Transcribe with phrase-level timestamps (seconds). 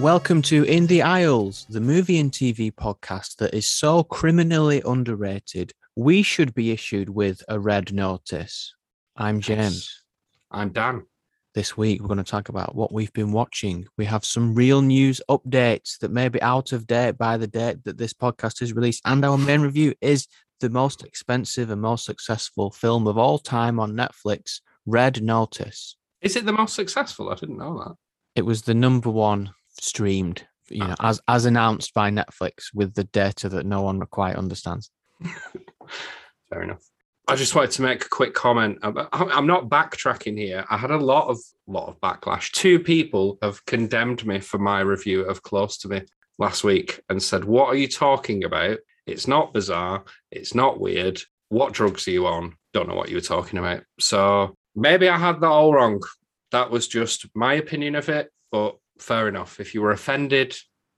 [0.00, 5.72] Welcome to In the Aisles, the movie and TV podcast that is so criminally underrated,
[5.94, 8.74] we should be issued with a red notice.
[9.14, 10.02] I'm James.
[10.50, 11.04] I'm Dan.
[11.52, 13.88] This week, we're going to talk about what we've been watching.
[13.98, 17.82] We have some real news updates that may be out of date by the date
[17.82, 19.02] that this podcast is released.
[19.04, 20.28] And our main review is
[20.60, 25.96] the most expensive and most successful film of all time on Netflix, Red Notice.
[26.22, 27.30] Is it the most successful?
[27.30, 27.96] I didn't know that.
[28.36, 31.08] It was the number one streamed, you know, ah.
[31.08, 34.92] as as announced by Netflix with the data that no one quite understands.
[36.48, 36.88] Fair enough.
[37.28, 38.78] I just wanted to make a quick comment.
[38.82, 40.64] I'm- not backtracking here.
[40.68, 42.50] I had a lot of lot of backlash.
[42.50, 46.02] Two people have condemned me for my review of Close to Me
[46.38, 48.78] last week and said, "What are you talking about?
[49.06, 50.04] It's not bizarre.
[50.32, 51.22] It's not weird.
[51.48, 52.56] What drugs are you on?
[52.72, 56.02] Don't know what you were talking about." So maybe I had that all wrong.
[56.50, 59.60] That was just my opinion of it, but fair enough.
[59.60, 60.56] If you were offended,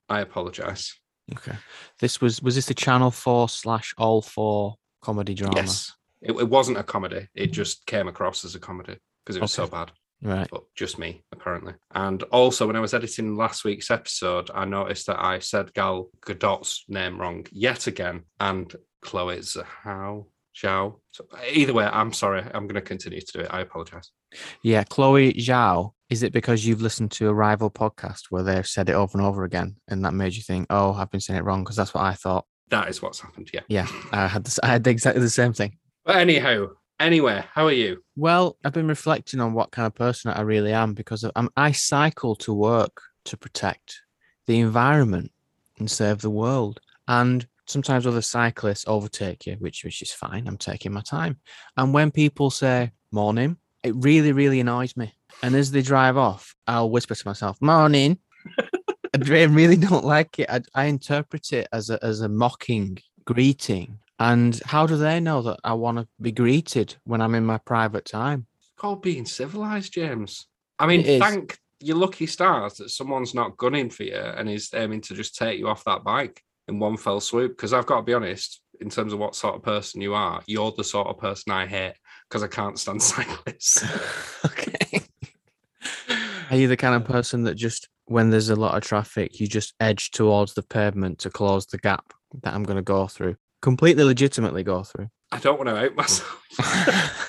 [0.09, 0.95] I apologize.
[1.33, 1.57] Okay.
[1.99, 5.57] This was was this the channel four slash all four comedy drama?
[5.57, 5.93] Yes.
[6.23, 7.29] It, it wasn't a comedy.
[7.35, 9.93] It just came across as a comedy because it was so bad.
[10.23, 10.49] Right.
[10.51, 11.75] But just me, apparently.
[11.95, 16.11] And also, when I was editing last week's episode, I noticed that I said Gal
[16.25, 20.27] Gadot's name wrong yet again, and Chloe Zhao.
[20.55, 21.01] Zhao.
[21.13, 22.43] So either way, I'm sorry.
[22.43, 23.49] I'm going to continue to do it.
[23.51, 24.11] I apologize.
[24.63, 25.93] Yeah, Chloe Zhao.
[26.09, 29.27] Is it because you've listened to a rival podcast where they've said it over and
[29.27, 31.65] over again, and that made you think, "Oh, I've been saying it wrong"?
[31.65, 32.45] Because that's what I thought.
[32.69, 33.51] That is what's happened.
[33.53, 33.61] Yeah.
[33.69, 35.79] Yeah, I had this, I had exactly the same thing.
[36.05, 38.03] But anyhow, anywhere, how are you?
[38.17, 41.73] Well, I've been reflecting on what kind of person I really am because I'm, I
[41.73, 44.01] cycle to work to protect
[44.47, 45.31] the environment
[45.79, 46.81] and save the world.
[47.07, 50.47] And sometimes other cyclists overtake you, which which is fine.
[50.47, 51.39] I'm taking my time.
[51.77, 55.13] And when people say morning, it really, really annoys me.
[55.43, 58.19] And as they drive off, I'll whisper to myself, morning.
[59.15, 60.49] I really don't like it.
[60.49, 63.99] I, I interpret it as a as a mocking greeting.
[64.23, 67.59] And how do they know that I want to be greeted when I'm in my
[67.59, 68.47] private time?
[68.61, 70.47] It's called being civilized, James.
[70.79, 71.21] I mean, It is.
[71.21, 75.35] thank your lucky stars that someone's not gunning for you and is aiming to just
[75.35, 77.57] take you off that bike in one fell swoop.
[77.57, 80.41] Because I've got to be honest, in terms of what sort of person you are,
[80.47, 81.95] you're the sort of person I hate
[82.29, 83.85] because I can't stand cyclists.
[84.45, 85.03] okay.
[86.49, 89.49] Are you the kind of person that just, when there's a lot of traffic, you
[89.49, 92.13] just edge towards the pavement to close the gap
[92.43, 93.35] that I'm going to go through?
[93.63, 95.09] Completely legitimately go through.
[95.31, 97.29] I don't want to out myself.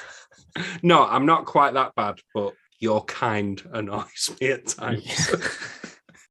[0.83, 5.31] no, I'm not quite that bad, but your kind annoys me at times.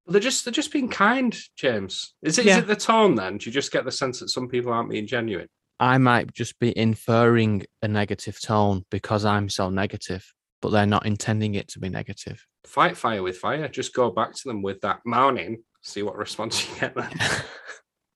[0.07, 2.15] they're just they're just being kind, James.
[2.23, 2.59] Is it, is Yeah.
[2.59, 3.39] it the tone then?
[3.39, 5.49] Do you just get the sense that some people aren't being genuine?
[5.81, 10.25] I might just be inferring a negative tone because I'm so negative,
[10.61, 12.45] but they're not intending it to be negative.
[12.65, 13.67] Fight fire with fire.
[13.69, 15.65] Just go back to them with that moaning.
[15.83, 17.11] See what response you get then.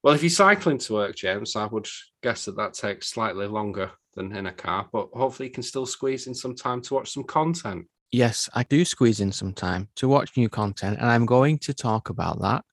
[0.06, 1.88] Well, if you're cycling to work, James, I would
[2.22, 5.84] guess that that takes slightly longer than in a car, but hopefully you can still
[5.84, 7.86] squeeze in some time to watch some content.
[8.12, 11.74] yes, I do squeeze in some time to watch new content, and I'm going to
[11.74, 12.64] talk about that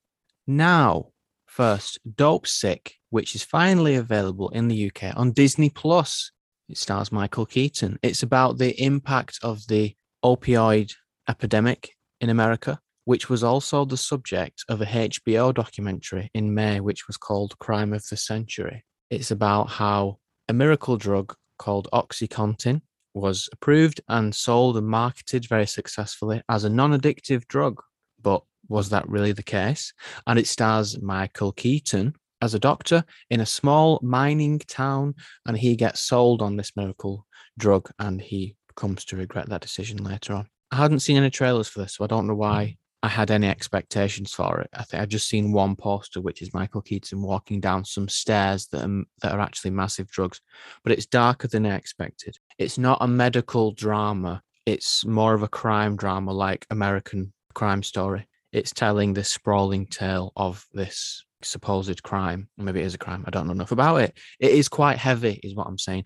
[0.46, 1.06] now.
[1.46, 6.30] First, Dopesick, which is finally available in the UK on Disney Plus.
[6.68, 7.98] It stars Michael Keaton.
[8.00, 10.94] It's about the impact of the opioid
[11.28, 17.06] epidemic in America, which was also the subject of a HBO documentary in May, which
[17.06, 18.84] was called Crime of the Century.
[19.10, 22.82] It's about how a miracle drug called Oxycontin
[23.14, 27.80] was approved and sold and marketed very successfully as a non addictive drug.
[28.20, 29.92] But was that really the case?
[30.26, 35.14] And it stars Michael Keaton as a doctor in a small mining town,
[35.46, 37.26] and he gets sold on this miracle
[37.58, 40.48] drug and he comes to regret that decision later on.
[40.70, 43.48] I hadn't seen any trailers for this, so I don't know why I had any
[43.48, 44.70] expectations for it.
[44.72, 48.66] I think I've just seen one poster, which is Michael Keaton walking down some stairs
[48.68, 50.40] that are, that are actually massive drugs,
[50.82, 52.38] but it's darker than I expected.
[52.56, 58.26] It's not a medical drama, it's more of a crime drama like American Crime Story.
[58.52, 62.48] It's telling this sprawling tale of this supposed crime.
[62.56, 63.24] Maybe it is a crime.
[63.26, 64.16] I don't know enough about it.
[64.40, 66.04] It is quite heavy, is what I'm saying.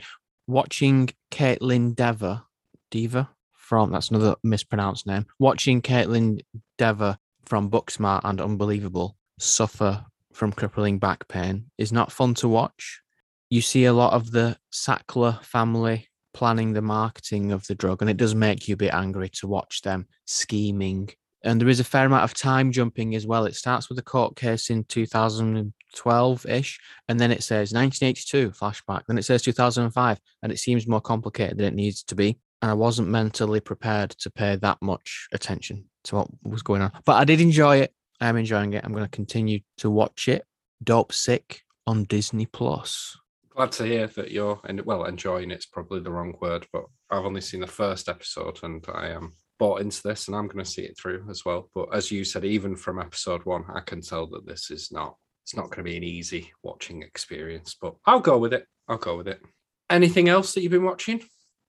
[0.49, 2.43] Watching Kaitlyn Dever,
[2.91, 3.29] Dever
[3.69, 5.27] from that's another mispronounced name.
[5.39, 6.41] Watching Kaitlyn
[6.79, 13.03] Dever from Booksmart and Unbelievable suffer from crippling back pain is not fun to watch.
[13.51, 18.11] You see a lot of the Sackler family planning the marketing of the drug, and
[18.11, 21.11] it does make you a bit angry to watch them scheming.
[21.45, 23.45] And there is a fair amount of time jumping as well.
[23.45, 29.03] It starts with a court case in 2012 ish, And then it says 1982 flashback.
[29.07, 30.19] Then it says 2005.
[30.43, 32.39] And it seems more complicated than it needs to be.
[32.61, 36.93] And I wasn't mentally prepared to pay that much attention to what was going on.
[37.05, 37.93] But I did enjoy it.
[38.21, 38.85] I am enjoying it.
[38.85, 40.45] I'm going to continue to watch it.
[40.83, 43.17] Dopesick on Disney Plus.
[43.51, 47.25] Glad to hear that you're and well enjoying it's probably the wrong word, but I've
[47.25, 50.71] only seen the first episode and I am bought into this and I'm going to
[50.71, 51.69] see it through as well.
[51.75, 55.17] But as you said, even from episode one, I can tell that this is not
[55.45, 57.75] it's not going to be an easy watching experience.
[57.81, 58.67] But I'll go with it.
[58.87, 59.41] I'll go with it.
[59.89, 61.23] Anything else that you've been watching?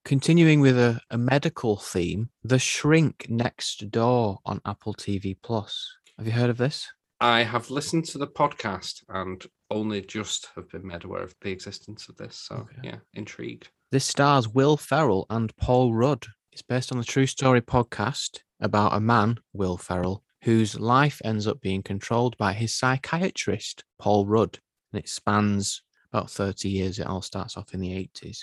[0.05, 5.87] Continuing with a, a medical theme, The Shrink Next Door on Apple TV Plus.
[6.17, 6.87] Have you heard of this?
[7.19, 11.51] I have listened to the podcast and only just have been made aware of the
[11.51, 12.37] existence of this.
[12.37, 12.77] So Okay.
[12.83, 13.69] yeah, intrigued.
[13.91, 16.25] This stars Will Ferrell and Paul Rudd.
[16.53, 21.45] It's based on the True Story podcast about a man, Will Ferrell, whose life ends
[21.45, 24.59] up being controlled by his psychiatrist, Paul Rudd.
[24.93, 26.99] And it spans about 30 years.
[26.99, 28.39] It all starts off in the 80s.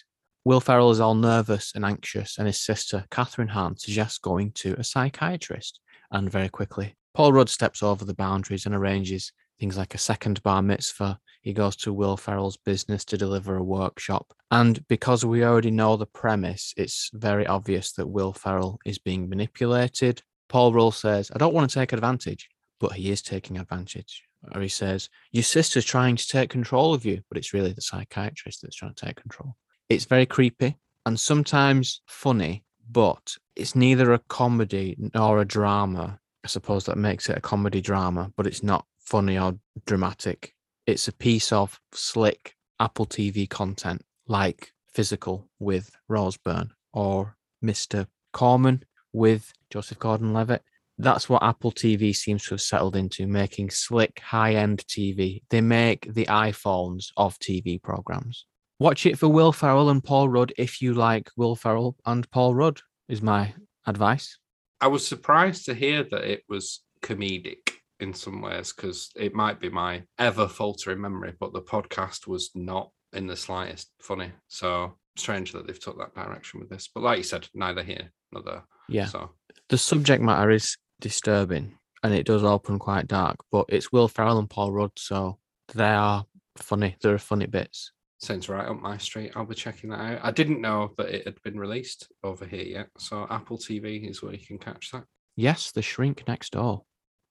[0.47, 4.77] Will Ferrell is all nervous and anxious, and his sister, Kathryn Hahn, suggests going to
[4.79, 5.81] a psychiatrist.
[6.13, 10.41] And very quickly, Paul Rudd steps over the boundaries and arranges things like a second
[10.45, 11.19] bar mitzvah.
[11.43, 14.33] He goes to Will Ferrell's business to deliver a workshop.
[14.53, 19.29] And because we already know the premise, it's very obvious that Will Ferrell is being
[19.29, 20.23] manipulated.
[20.49, 22.49] Paul Rudd says, I don't want to take advantage,
[22.79, 24.23] but he is taking advantage.
[24.55, 27.83] Or he says, Your sister's trying to take control of you, but it's really the
[27.83, 29.57] psychiatrist that's trying to take control.
[29.89, 36.19] It's very creepy and sometimes funny, but it's neither a comedy nor a drama.
[36.45, 40.55] I suppose that makes it a comedy drama, but it's not funny or dramatic.
[40.87, 48.07] It's a piece of slick Apple TV content like Physical with Rose Byrne or Mr.
[48.33, 50.63] Corman with Joseph Gordon Levitt.
[50.99, 55.43] That's what Apple TV seems to have settled into, making slick, high end TV.
[55.51, 58.47] They make the iPhones of TV programs.
[58.79, 62.55] Watch it for Will Ferrell and Paul Rudd if you like Will Ferrell and Paul
[62.55, 63.55] Rudd, is my
[63.87, 64.39] advice.
[64.81, 67.71] I was surprised to hear that it was comedic
[68.01, 72.51] in some ways because it might be my ever faltering memory, but the podcast was
[72.55, 74.31] not in the slightest funny.
[74.49, 76.91] So strange that they've took that direction with this.
[76.95, 78.65] But like you said, neither here nor there.
[78.89, 79.07] Yeah.
[79.07, 79.31] So
[79.71, 84.39] the subject matter is disturbing and it does open quite dark, but it's Will Ferrell
[84.39, 85.39] and Paul Rudd, so
[85.75, 86.27] they are
[86.59, 86.97] funny.
[87.01, 87.93] There are funny bits.
[88.19, 89.33] Sounds right up my street.
[89.35, 90.21] I'll be checking that out.
[90.23, 92.89] I didn't know that it had been released over here yet.
[92.99, 95.05] So Apple TV is where you can catch that.
[95.37, 96.85] Yes, The Shrink Next Door.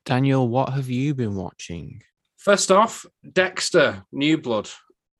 [0.05, 2.03] Daniel, what have you been watching?
[2.37, 4.69] First off, Dexter, New Blood.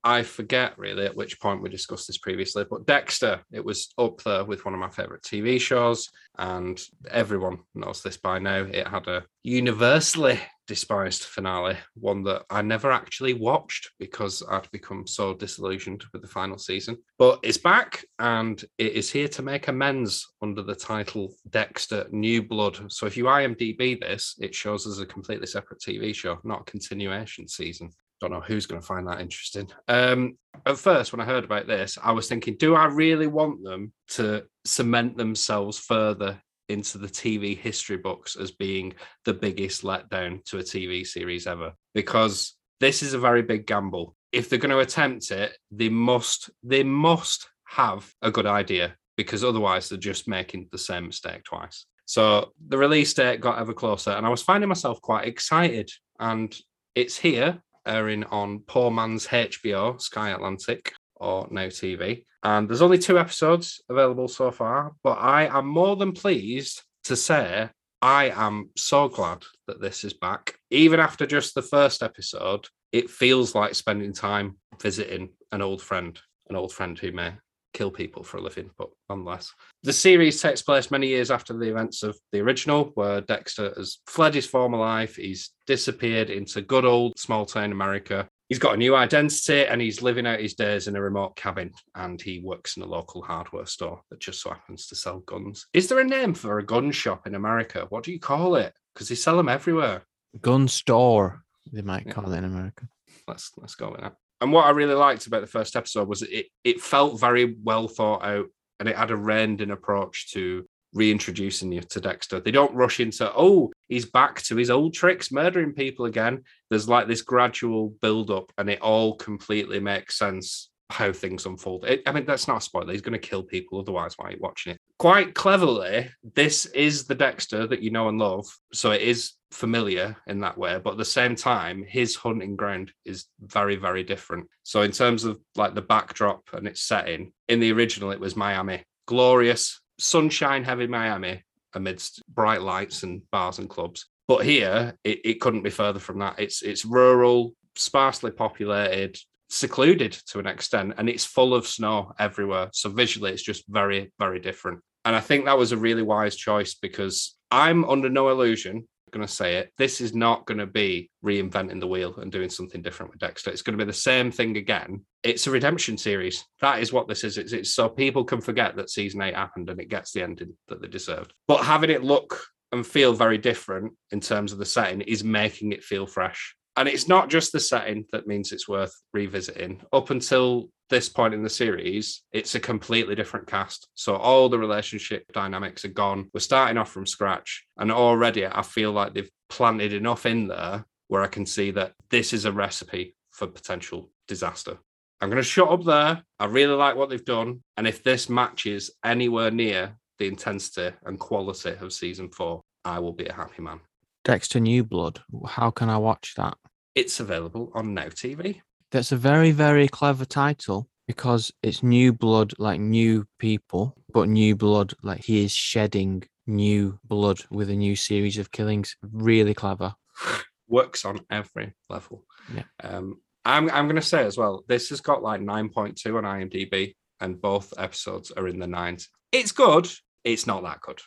[0.06, 4.22] I forget really at which point we discussed this previously, but Dexter, it was up
[4.22, 6.80] there with one of my favorite TV shows, and
[7.10, 8.58] everyone knows this by now.
[8.60, 15.08] It had a universally despised finale, one that I never actually watched because I'd become
[15.08, 16.98] so disillusioned with the final season.
[17.18, 22.44] But it's back and it is here to make amends under the title Dexter New
[22.44, 22.92] Blood.
[22.92, 26.72] So if you IMDb this, it shows as a completely separate TV show, not a
[26.72, 27.92] continuation season
[28.22, 29.70] don't know who's going to find that interesting.
[29.88, 33.64] Um, at first, when I heard about this, I was thinking, do I really want
[33.64, 38.94] them to cement themselves further into the TV history books as being
[39.26, 41.74] the biggest letdown to a TV series ever?
[41.94, 44.16] Because this is a very big gamble.
[44.32, 49.44] If they're going to attempt it, they must they must have a good idea because
[49.44, 51.86] otherwise they're just making the same mistake twice.
[52.06, 55.90] So the release date got ever closer, and I was finding myself quite excited.
[56.20, 56.56] And
[56.96, 62.26] it's here airing on poor man's HBO, Sky Atlantic, or Now TV.
[62.44, 67.16] And there's only two episodes available so far, but I am more than pleased to
[67.16, 67.70] say
[68.02, 70.60] I am so glad that this is back.
[70.70, 76.20] Even after just the first episode, it feels like spending time visiting an old friend,
[76.50, 77.34] an old friend who may
[77.76, 79.52] kill people for a living, but nonetheless.
[79.84, 84.00] The series takes place many years after the events of the original, where Dexter has
[84.08, 85.18] fled his former life.
[85.18, 88.28] He's disappeared into good old small town America.
[88.50, 91.72] He's got a new identity and he's living out his days in a remote cabin
[91.96, 95.66] and he works in a local hardware store that just so happens to sell guns.
[95.74, 97.88] Is there a name for a gun shop in America?
[97.90, 98.74] What do you call it?
[98.94, 100.04] Because they sell them everywhere.
[100.42, 102.14] Gun Store, they might Yeah.
[102.14, 102.88] call it in America.
[103.28, 104.16] let's let's go with that.
[104.42, 107.88] And what I really liked about the first episode was it it felt very well
[107.88, 108.48] thought out
[108.80, 112.40] and it had a reined in approach to reintroducing you to Dexter.
[112.40, 116.44] They don't rush into, oh, he's back to his old tricks, murdering people again.
[116.70, 121.86] There's like this gradual build up and it all completely makes sense how things unfold.
[121.86, 122.92] It, I mean, that's not a spoiler.
[122.92, 124.14] He's going to kill people otherwise.
[124.18, 124.80] Why are you watching it?
[125.00, 128.46] Quite cleverly, this is the Dexter that you know and love.
[128.74, 130.80] So it is familiar in that way.
[130.84, 134.48] But at the same time, his hunting ground is very, very different.
[134.64, 138.36] So in terms of like the backdrop and its setting, in the original, it was
[138.36, 138.84] Miami.
[139.08, 144.06] Glorious, sunshine heavy Miami amidst bright lights and bars and clubs.
[144.28, 146.40] But here, it, it couldn't be further from that.
[146.40, 149.18] It's it's rural, sparsely populated,
[149.50, 152.70] secluded to an extent, and it's full of snow everywhere.
[152.74, 154.82] So visually, it's just very, very different.
[155.04, 159.26] And I think that was a really wise choice because I'm under no illusion going
[159.26, 159.72] to say it.
[159.78, 163.50] This is not going to be reinventing the wheel and doing something different with Dexter.
[163.50, 165.06] It's going to be the same thing again.
[165.24, 166.46] It's a redemption series.
[166.62, 167.38] That is what this is.
[167.38, 170.56] It's, it's so people can forget that season eight happened and it gets the ending
[170.68, 171.34] that they deserved.
[171.48, 175.72] But having it look and feel very different in terms of the setting is making
[175.72, 176.56] it feel fresh.
[176.78, 179.82] And it's not just the setting that means it's worth revisiting.
[179.94, 183.88] Up until this point in the series, it's a completely different cast.
[183.96, 186.30] So all the relationship dynamics are gone.
[186.34, 187.66] We're starting off from scratch.
[187.78, 191.94] And already I feel like they've planted enough in there where I can see that
[192.10, 194.78] this is a recipe for potential disaster.
[195.22, 196.24] I'm going to shut up there.
[196.40, 197.64] I really like what they've done.
[197.78, 203.14] And if this matches anywhere near the intensity and quality of season four, I will
[203.14, 203.80] be a happy man.
[204.26, 205.22] Dexter New Blood.
[205.48, 206.58] How can I watch that?
[206.96, 208.62] It's available on Now TV.
[208.92, 214.56] That's a very, very clever title because it's new blood, like new people, but new
[214.56, 218.98] blood, like he is shedding new blood with a new series of killings.
[219.04, 219.94] Really clever.
[220.68, 222.26] Works on every level.
[222.54, 222.64] Yeah.
[222.84, 227.40] Um, I'm I'm gonna say as well, this has got like 9.2 on IMDb, and
[227.40, 229.10] both episodes are in the nines.
[229.32, 229.88] It's good.
[230.24, 231.00] It's not that good.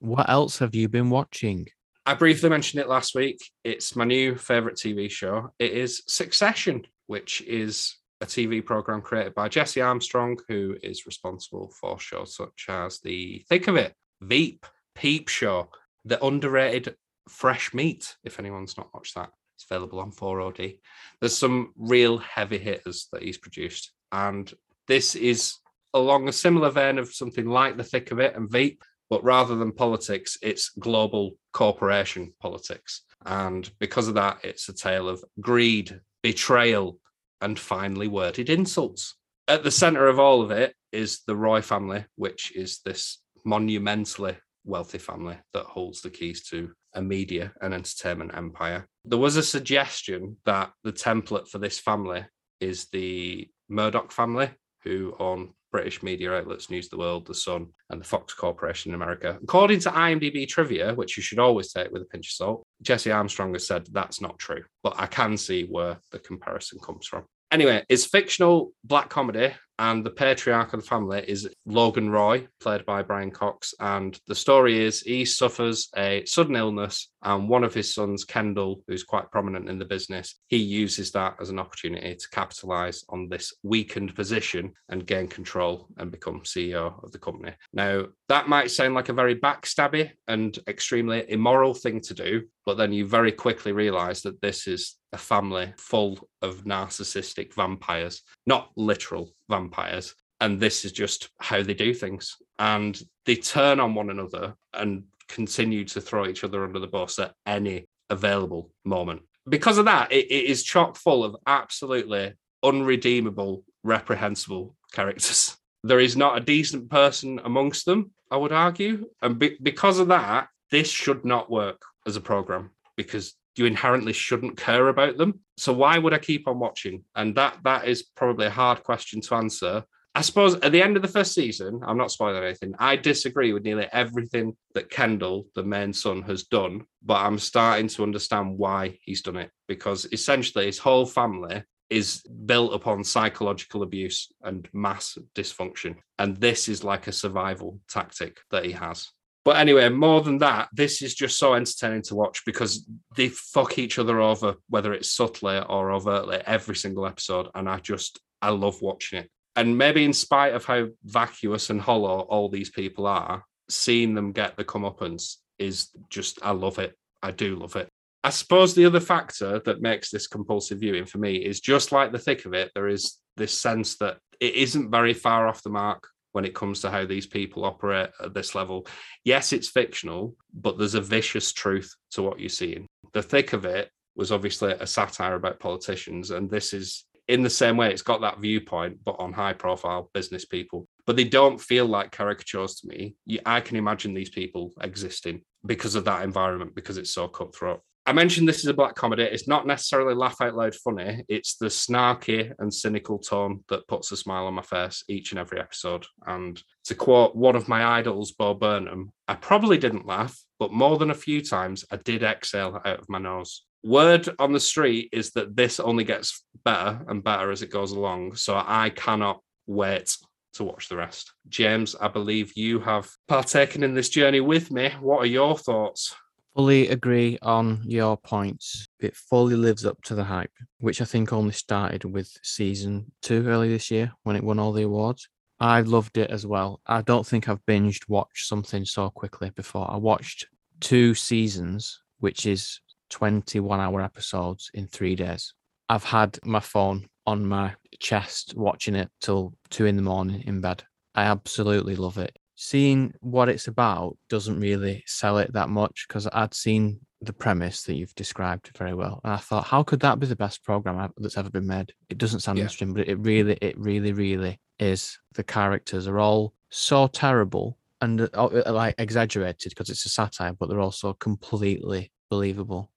[0.00, 1.68] What else have you been watching?
[2.08, 3.50] I briefly mentioned it last week.
[3.64, 5.50] It's my new favorite TV show.
[5.58, 11.72] It is Succession, which is a TV program created by Jesse Armstrong, who is responsible
[11.80, 15.68] for shows such as The Thick of It, Veep, Peep Show,
[16.04, 16.94] The Underrated
[17.28, 18.14] Fresh Meat.
[18.22, 20.78] If anyone's not watched that, it's available on 4OD.
[21.20, 23.90] There's some real heavy hitters that he's produced.
[24.12, 24.50] And
[24.86, 25.56] this is
[25.92, 29.56] along a similar vein of something like The Thick of It and Veep, but rather
[29.56, 33.02] than politics, it's global corporation politics.
[33.24, 36.98] And because of that, it's a tale of greed, betrayal,
[37.40, 39.14] and finely worded insults.
[39.48, 44.36] At the center of all of it is the Roy family, which is this monumentally
[44.64, 48.88] wealthy family that holds the keys to a media and entertainment empire.
[49.04, 52.26] There was a suggestion that the template for this family
[52.60, 54.50] is the Murdoch family,
[54.82, 58.90] who own British media outlets News of the World, The Sun, and the Fox Corporation
[58.90, 59.38] in America.
[59.42, 63.12] According to IMDb trivia, which you should always take with a pinch of salt, Jesse
[63.12, 67.24] Armstrong has said that's not true, but I can see where the comparison comes from.
[67.50, 72.86] Anyway, it's fictional black comedy, and the patriarch of the family is Logan Roy, played
[72.86, 73.74] by Brian Cox.
[73.80, 78.82] And the story is he suffers a sudden illness, and one of his sons, Kendall,
[78.86, 83.28] who's quite prominent in the business, he uses that as an opportunity to capitalize on
[83.28, 87.52] this weakened position and gain control and become CEO of the company.
[87.72, 92.76] Now, that might sound like a very backstabby and extremely immoral thing to do, but
[92.76, 98.70] then you very quickly realize that this is a family full of narcissistic vampires, not
[98.76, 100.14] literal vampires.
[100.40, 102.36] And this is just how they do things.
[102.58, 107.18] And they turn on one another and continue to throw each other under the bus
[107.18, 109.22] at any available moment.
[109.48, 115.56] Because of that, it, it is chock full of absolutely unredeemable, reprehensible characters.
[115.84, 119.06] There is not a decent person amongst them, I would argue.
[119.22, 124.12] And be- because of that, this should not work as a program because you inherently
[124.12, 125.40] shouldn't care about them.
[125.56, 127.04] So why would I keep on watching?
[127.14, 129.84] And that that is probably a hard question to answer.
[130.14, 132.74] I suppose at the end of the first season, I'm not spoiling anything.
[132.78, 137.88] I disagree with nearly everything that Kendall, the main son, has done, but I'm starting
[137.88, 143.82] to understand why he's done it because essentially his whole family is built upon psychological
[143.82, 145.96] abuse and mass dysfunction.
[146.18, 149.10] And this is like a survival tactic that he has.
[149.46, 152.84] But anyway, more than that, this is just so entertaining to watch because
[153.14, 157.46] they fuck each other over, whether it's subtly or overtly, every single episode.
[157.54, 159.30] And I just, I love watching it.
[159.54, 164.32] And maybe in spite of how vacuous and hollow all these people are, seeing them
[164.32, 166.96] get the comeuppance is just, I love it.
[167.22, 167.88] I do love it.
[168.24, 172.10] I suppose the other factor that makes this compulsive viewing for me is just like
[172.10, 175.70] the thick of it, there is this sense that it isn't very far off the
[175.70, 178.86] mark when it comes to how these people operate at this level.
[179.24, 182.86] Yes, it's fictional, but there's a vicious truth to what you're seeing.
[183.14, 187.48] The thick of it was obviously a satire about politicians, and this is in the
[187.48, 190.86] same way, it's got that viewpoint, but on high profile business people.
[191.06, 193.16] But they don't feel like caricatures to me.
[193.46, 197.80] I can imagine these people existing because of that environment, because it's so cutthroat.
[198.08, 199.24] I mentioned this is a black comedy.
[199.24, 201.24] It's not necessarily laugh out loud funny.
[201.28, 205.40] It's the snarky and cynical tone that puts a smile on my face each and
[205.40, 206.06] every episode.
[206.24, 210.98] And to quote one of my idols, Bo Burnham, I probably didn't laugh, but more
[210.98, 213.64] than a few times I did exhale out of my nose.
[213.82, 217.90] Word on the street is that this only gets better and better as it goes
[217.90, 218.36] along.
[218.36, 220.16] So I cannot wait
[220.54, 221.32] to watch the rest.
[221.48, 224.92] James, I believe you have partaken in this journey with me.
[225.00, 226.14] What are your thoughts?
[226.56, 228.88] Fully agree on your points.
[228.98, 233.46] It fully lives up to the hype, which I think only started with season two
[233.46, 235.28] early this year when it won all the awards.
[235.60, 236.80] I loved it as well.
[236.86, 239.90] I don't think I've binged watched something so quickly before.
[239.90, 240.46] I watched
[240.80, 245.52] two seasons, which is 21 hour episodes in three days.
[245.90, 250.62] I've had my phone on my chest watching it till two in the morning in
[250.62, 250.84] bed.
[251.14, 252.34] I absolutely love it.
[252.56, 257.82] Seeing what it's about doesn't really sell it that much because I'd seen the premise
[257.84, 261.12] that you've described very well, and I thought, how could that be the best program
[261.18, 261.92] that's ever been made?
[262.08, 262.64] It doesn't sound Yeah.
[262.64, 265.18] interesting, but it really, it really, really is.
[265.34, 270.52] The characters are all so terrible and uh, uh, like exaggerated because it's a satire,
[270.52, 272.90] but they're also completely believable.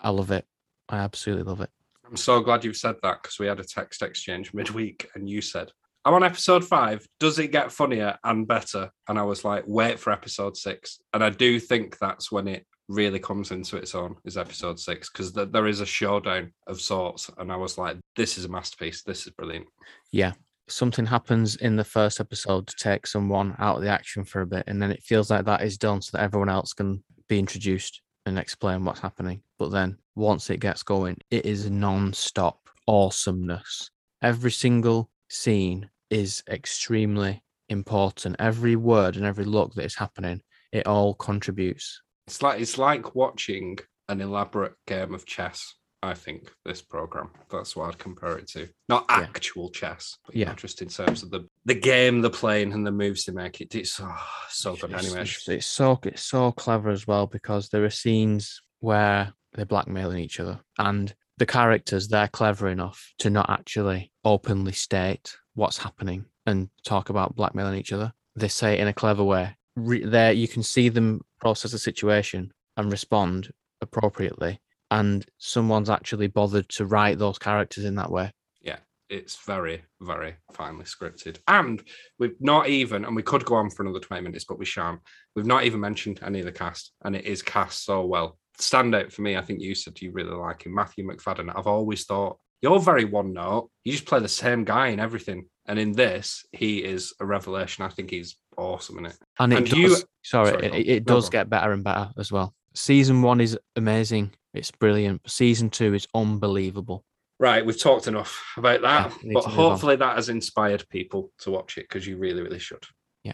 [0.00, 0.44] I love it.
[0.88, 1.70] I absolutely love it.
[2.06, 5.40] I'm so glad you've said that because we had a text exchange midweek and you
[5.40, 5.72] said,
[6.06, 7.06] I'm on episode five.
[7.18, 8.90] Does it get funnier and better?
[9.08, 11.00] And I was like, wait for episode six.
[11.14, 15.08] And I do think that's when it really comes into its own, is episode six,
[15.08, 17.30] because th- there is a showdown of sorts.
[17.38, 19.02] And I was like, this is a masterpiece.
[19.02, 19.66] This is brilliant.
[20.12, 20.32] Yeah.
[20.68, 24.46] Something happens in the first episode to take someone out of the action for a
[24.46, 27.38] bit, and then it feels like that is done so that everyone else can be
[27.38, 29.42] introduced and explain what's happening.
[29.58, 33.90] But then once it gets going, it is non-stop awesomeness.
[34.22, 38.36] Every single scene is extremely important.
[38.38, 40.42] Every word and every look that is happening,
[40.72, 42.00] it all contributes.
[42.26, 45.74] It's like it's like watching an elaborate game of chess.
[46.02, 47.30] I think this program.
[47.50, 48.68] That's what I'd compare it to.
[48.90, 49.20] Not Yeah.
[49.20, 50.48] actual chess, but Yeah.
[50.50, 53.60] yeah, just in terms of the the game they're playing and the moves they make.
[53.62, 54.14] It, it's oh,
[54.50, 55.40] so good It's- animation.
[55.40, 60.18] It's, it's so it's so clever as well because there are scenes where they're blackmailing
[60.18, 66.24] each other, and the characters they're clever enough to not actually openly state what's happening
[66.46, 68.12] and talk about blackmailing each other.
[68.36, 69.56] They say it in a clever way.
[69.76, 76.26] Re- there, you can see them process a situation and respond appropriately, and someone's actually
[76.26, 78.32] bothered to write those characters in that way.
[78.60, 81.38] Yeah, it's very, very finely scripted.
[81.48, 81.82] And
[82.18, 85.00] we've not even, and we could go on for another 20 minutes, but we shan't.
[85.34, 88.38] We've not even mentioned any of the cast, and it is cast so well.
[88.58, 91.52] Standout for me, I think you said you really like him, Matthew Macfadyen.
[91.54, 93.68] I've always thought you're very one note.
[93.84, 95.48] You just play the same guy in everything.
[95.66, 97.84] And in this, he is a revelation.
[97.84, 99.16] I think he's awesome in it.
[99.38, 102.32] And it And does, you- sorry, sorry, it, it does get better and better as
[102.32, 102.54] well.
[102.74, 104.32] Season one is amazing.
[104.54, 105.20] It's brilliant.
[105.30, 107.04] Season two is unbelievable.
[107.38, 109.50] Right, we've talked enough about that, Yeah, but move on.
[109.52, 112.82] hopefully that has inspired people to watch it because you really, really should.
[113.24, 113.32] Yeah,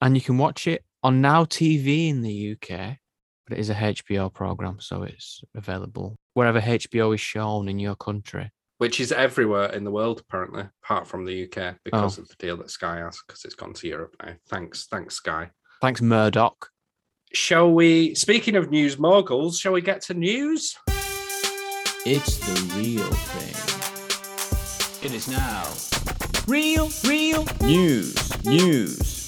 [0.00, 2.98] and you can watch it on Now TV in the UK,
[3.46, 7.94] but it is a HBO program, so it's available wherever HBO is shown in your
[7.96, 8.50] country.
[8.78, 12.22] Which is everywhere in the world, apparently, apart from the UK, because Oh.
[12.22, 14.34] of the deal that Sky has, because it's gone to Europe now.
[14.48, 15.50] Thanks, thanks, Sky.
[15.80, 16.68] Thanks, Murdoch.
[17.32, 18.14] Shall we?
[18.14, 20.76] Speaking of news moguls, shall we get to news?
[22.04, 25.08] It's the real thing.
[25.08, 25.68] It is now.
[26.48, 29.21] Real, real news, news.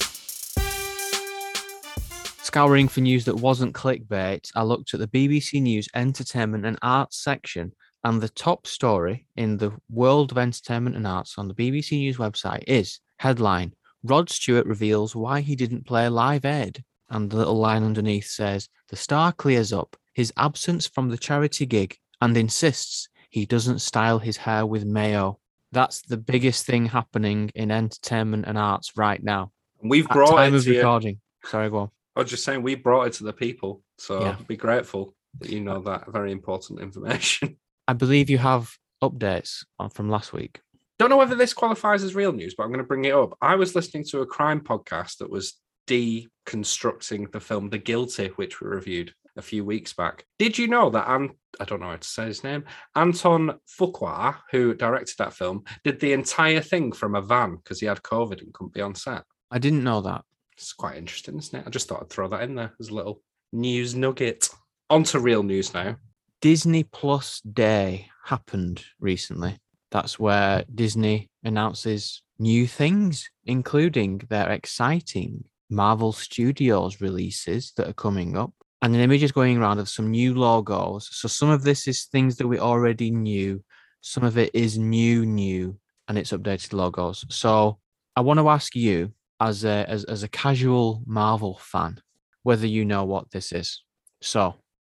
[2.55, 7.21] Scouring for news that wasn't clickbait, I looked at the BBC News Entertainment and Arts
[7.21, 7.73] section,
[8.05, 12.17] and the top story in the world of entertainment and arts on the BBC News
[12.17, 13.73] website is headline
[14.05, 16.85] Rod Stewart reveals why he didn't play Live Aid.
[17.11, 21.67] And the little line underneath says, The star clears up his absence from the charity
[21.67, 25.41] gig and insists he doesn't style his hair with mayo.
[25.73, 29.51] That's the biggest thing happening in entertainment and arts right now.
[29.83, 31.19] We've brought time of recording.
[31.43, 31.91] Sorry, go on.
[32.17, 34.37] I was just saying we brought it to the people, so Yeah.
[34.47, 37.57] be grateful that you know that very important information.
[37.89, 40.61] I believe you have updates from last week.
[40.99, 43.37] Don't know whether this qualifies as real news, but I'm going to bring it up.
[43.43, 45.55] I was listening to a crime podcast that was
[45.89, 50.25] deconstructing the film The Guilty, which we reviewed a few weeks back.
[50.39, 51.09] Did you know that?
[51.09, 52.65] An- I don't know how to say his name.
[52.95, 57.87] Anton Fuqua, who directed that film, did the entire thing from a van because he
[57.87, 59.25] had COVID and couldn't be on set.
[59.51, 60.25] I didn't know that.
[60.57, 61.65] It's quite interesting, isn't it?
[61.67, 63.21] I just thought I'd throw that in there as a little
[63.53, 64.49] news nugget.
[64.91, 65.97] On to real news now.
[66.41, 69.59] Disney Plus Day happened recently.
[69.91, 78.37] That's where Disney announces new things, including their exciting Marvel Studios releases that are coming
[78.37, 78.53] up.
[78.83, 81.09] And an image is going around of some new logos.
[81.11, 83.65] So some of this is things that we already knew,
[84.03, 87.25] some of it is new, new, and it's updated logos.
[87.31, 87.79] So
[88.15, 92.01] I want to ask you, as a as, as a casual Marvel fan,
[92.43, 93.83] whether you know what this is.
[94.21, 94.55] So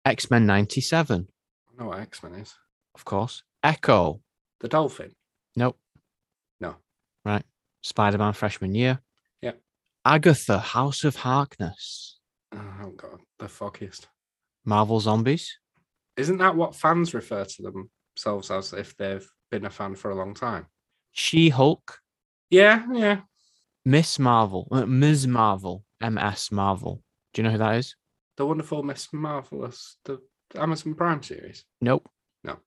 [0.05, 1.27] X Men '97,
[1.69, 2.53] I know what X Men is.
[2.93, 3.43] of course.
[3.63, 4.21] Echo,
[4.59, 5.11] The Dolphin.
[5.55, 5.77] nope.
[6.59, 6.75] No.
[7.23, 7.43] Right.
[7.81, 8.99] Spider Man freshman year.
[9.41, 9.59] Yep.
[10.05, 12.19] Agatha, House of Harkness.
[12.53, 14.07] Oh, oh god, the foggiest.
[14.65, 15.57] Marvel Zombies.
[16.17, 17.61] Isn't that what fans refer to
[18.15, 20.67] themselves as if they've been a fan for a long time?
[21.11, 21.99] She Hulk.
[22.49, 23.21] Yeah, yeah.
[23.85, 24.67] Miss Marvel.
[24.71, 25.27] uh, Ms.
[25.27, 25.83] Marvel.
[26.01, 27.01] MS Marvel.
[27.33, 27.95] Do you know who that is?
[28.37, 30.19] The wonderful Miss Marvelous, the
[30.55, 31.63] Amazon Prime series.
[31.81, 32.09] Nope.
[32.43, 32.57] No.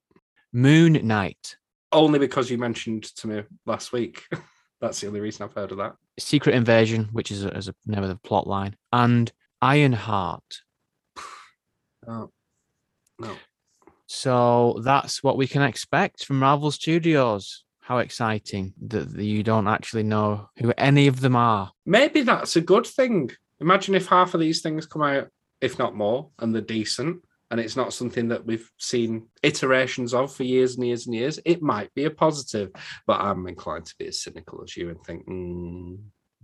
[0.53, 1.57] Moon Knight.
[1.93, 4.25] Only because you mentioned to me last week.
[4.81, 5.97] That's the only reason I've heard of that.
[6.19, 10.63] Secret Invasion, which is a, is a name of the plot line, and Ironheart.
[12.07, 12.31] Oh.
[13.19, 13.37] No.
[14.07, 17.65] So that's what we can expect from Marvel Studios.
[17.89, 21.73] How exciting that you don't actually know who any of them are.
[21.87, 23.31] Maybe that's a good thing.
[23.61, 25.29] Imagine if half of these things come out,
[25.63, 30.35] if not more, and they're decent, and it's not something that we've seen iterations of
[30.35, 31.41] for years and years and years.
[31.47, 32.73] It might be a positive,
[33.07, 35.97] but I'm inclined to be as cynical as you and think, mm,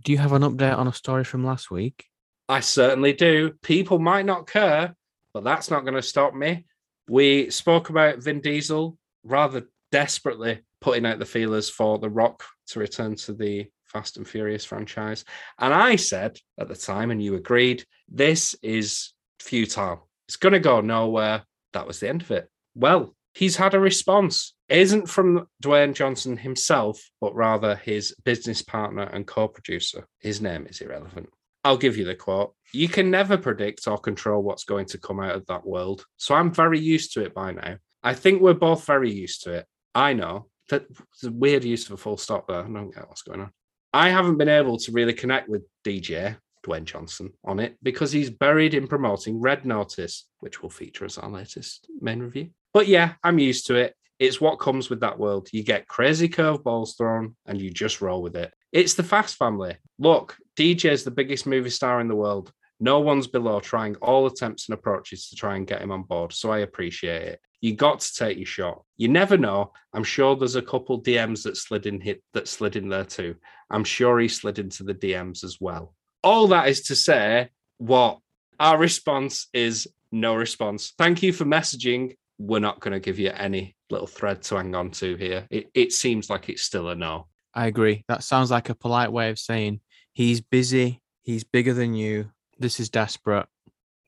[0.03, 2.05] Do you have an update on a story from last week?
[2.49, 3.51] I certainly do.
[3.61, 4.95] People might not care,
[5.31, 6.65] but that's not going to stop me.
[7.07, 12.79] We spoke about Vin Diesel rather desperately putting out the feelers for The Rock to
[12.79, 15.23] return to the Fast and Furious franchise.
[15.59, 20.07] And I said at the time, and you agreed, this is futile.
[20.27, 21.43] It's going to go nowhere.
[21.73, 22.49] That was the end of it.
[22.73, 24.53] Well, he's had a response.
[24.67, 30.07] It isn't from Dwayne Johnson himself, but rather his business partner and co producer.
[30.19, 31.29] His name is irrelevant.
[31.63, 32.53] I'll give you the quote.
[32.73, 36.05] You can never predict or control what's going to come out of that world.
[36.17, 37.77] So I'm very used to it by now.
[38.03, 39.65] I think we're both very used to it.
[39.95, 42.59] I know that it's a weird use of a full stop there.
[42.59, 43.51] I don't get what's going on.
[43.93, 48.29] I haven't been able to really connect with DJ Dwayne Johnson on it because he's
[48.29, 52.49] buried in promoting Red Notice, which will feature as our latest main review.
[52.73, 53.95] But yeah, I'm used to it.
[54.19, 55.49] It's what comes with that world.
[55.51, 58.53] You get crazy curveballs thrown and you just roll with it.
[58.71, 59.77] It's the Fast family.
[59.99, 62.51] Look, DJ's the biggest movie star in the world.
[62.79, 66.33] No one's below trying all attempts and approaches to try and get him on board.
[66.33, 67.39] So I appreciate it.
[67.61, 68.83] You got to take your shot.
[68.97, 69.71] You never know.
[69.93, 73.35] I'm sure there's a couple DMs that slid in hit that slid in there too.
[73.69, 75.95] I'm sure he slid into the DMs as well.
[76.23, 78.19] All that is to say, what
[78.59, 80.93] our response is no response.
[80.97, 82.15] Thank you for messaging.
[82.37, 85.47] We're not going to give you any little thread to hang on to here.
[85.49, 87.27] It, it seems like it's still a no.
[87.53, 88.03] I agree.
[88.07, 89.79] That sounds like a polite way of saying
[90.13, 92.31] he's busy, he's bigger than you.
[92.57, 93.47] This is desperate.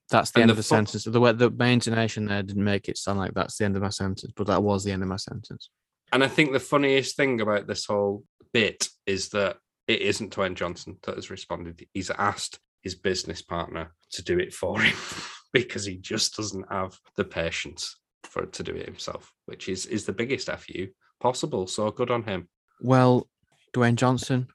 [0.10, 1.04] That's the And end the of the fu- sentence.
[1.04, 3.82] The way the my intonation there didn't make it sound like that's the end of
[3.82, 5.70] my sentence, but that was the end of my sentence.
[6.14, 9.58] And I think the funniest thing about this whole bit is that
[9.88, 11.86] it isn't Dwayne Johnson that has responded.
[11.94, 14.96] He's asked his business partner to do it for him
[15.54, 20.06] because he just doesn't have the patience for to do it himself, which is is
[20.06, 20.88] the biggest fu
[21.20, 21.68] possible.
[21.68, 22.48] So good on him.
[22.82, 23.28] Well,
[23.74, 24.48] Dwayne Johnson,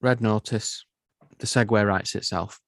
[0.00, 0.84] Red Notice.
[1.38, 2.60] The segue writes itself.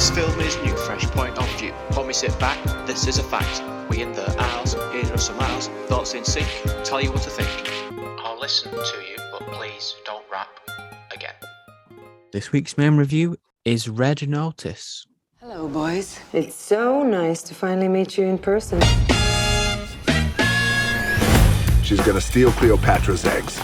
[0.00, 1.72] This film is new, fresh point of view.
[1.92, 3.62] When we sit back, this is a fact.
[3.90, 6.48] We in the aisles, here are some aisles, thoughts in sync,
[6.84, 8.00] tell you what to think.
[8.24, 10.48] I'll listen to you, but please don't rap
[11.14, 11.34] again.
[12.32, 13.36] This week's main review
[13.66, 15.06] is Red Notice.
[15.38, 16.18] Hello, boys.
[16.32, 18.80] It's so nice to finally meet you in person.
[21.82, 23.60] She's gonna steal Cleopatra's eggs.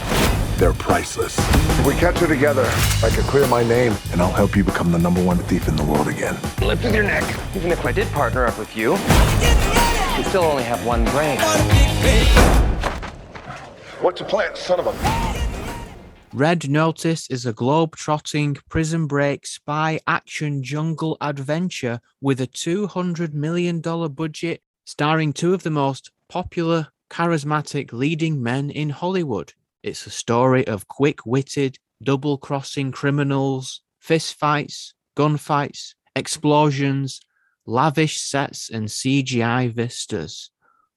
[0.57, 1.37] They're priceless.
[1.37, 2.63] If we catch her together,
[3.03, 5.75] I can clear my name, and I'll help you become the number one thief in
[5.75, 6.33] the world again.
[6.63, 7.23] Lift with your neck.
[7.55, 11.37] Even if I did partner up with you, you still only have one brain.
[14.01, 14.93] What's your plan, son of a?
[16.33, 23.79] Red Notice is a globe-trotting prison break spy action jungle adventure with a $200 million
[23.79, 29.53] budget starring two of the most popular, charismatic leading men in Hollywood.
[29.83, 37.21] It's a story of quick-witted, double-crossing criminals, fistfights, gunfights, explosions,
[37.65, 40.49] lavish sets and CGI vistas.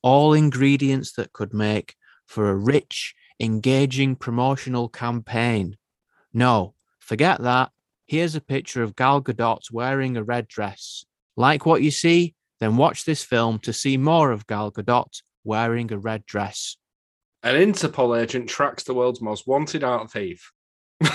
[0.02, 1.94] All ingredients that could make
[2.26, 5.76] for a rich, engaging promotional campaign.
[6.32, 7.70] No, forget that.
[8.06, 11.04] Here's a picture of Gal Gadot wearing a red dress.
[11.36, 12.34] Like what you see?
[12.60, 16.76] then watch this film to see more of Gal Gadot wearing a red dress.
[17.42, 20.52] An Interpol agent tracks the world's most wanted art thief.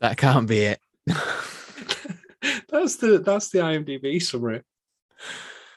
[0.00, 0.80] That can't be it.
[2.68, 4.62] that's the that's the IMDb summary.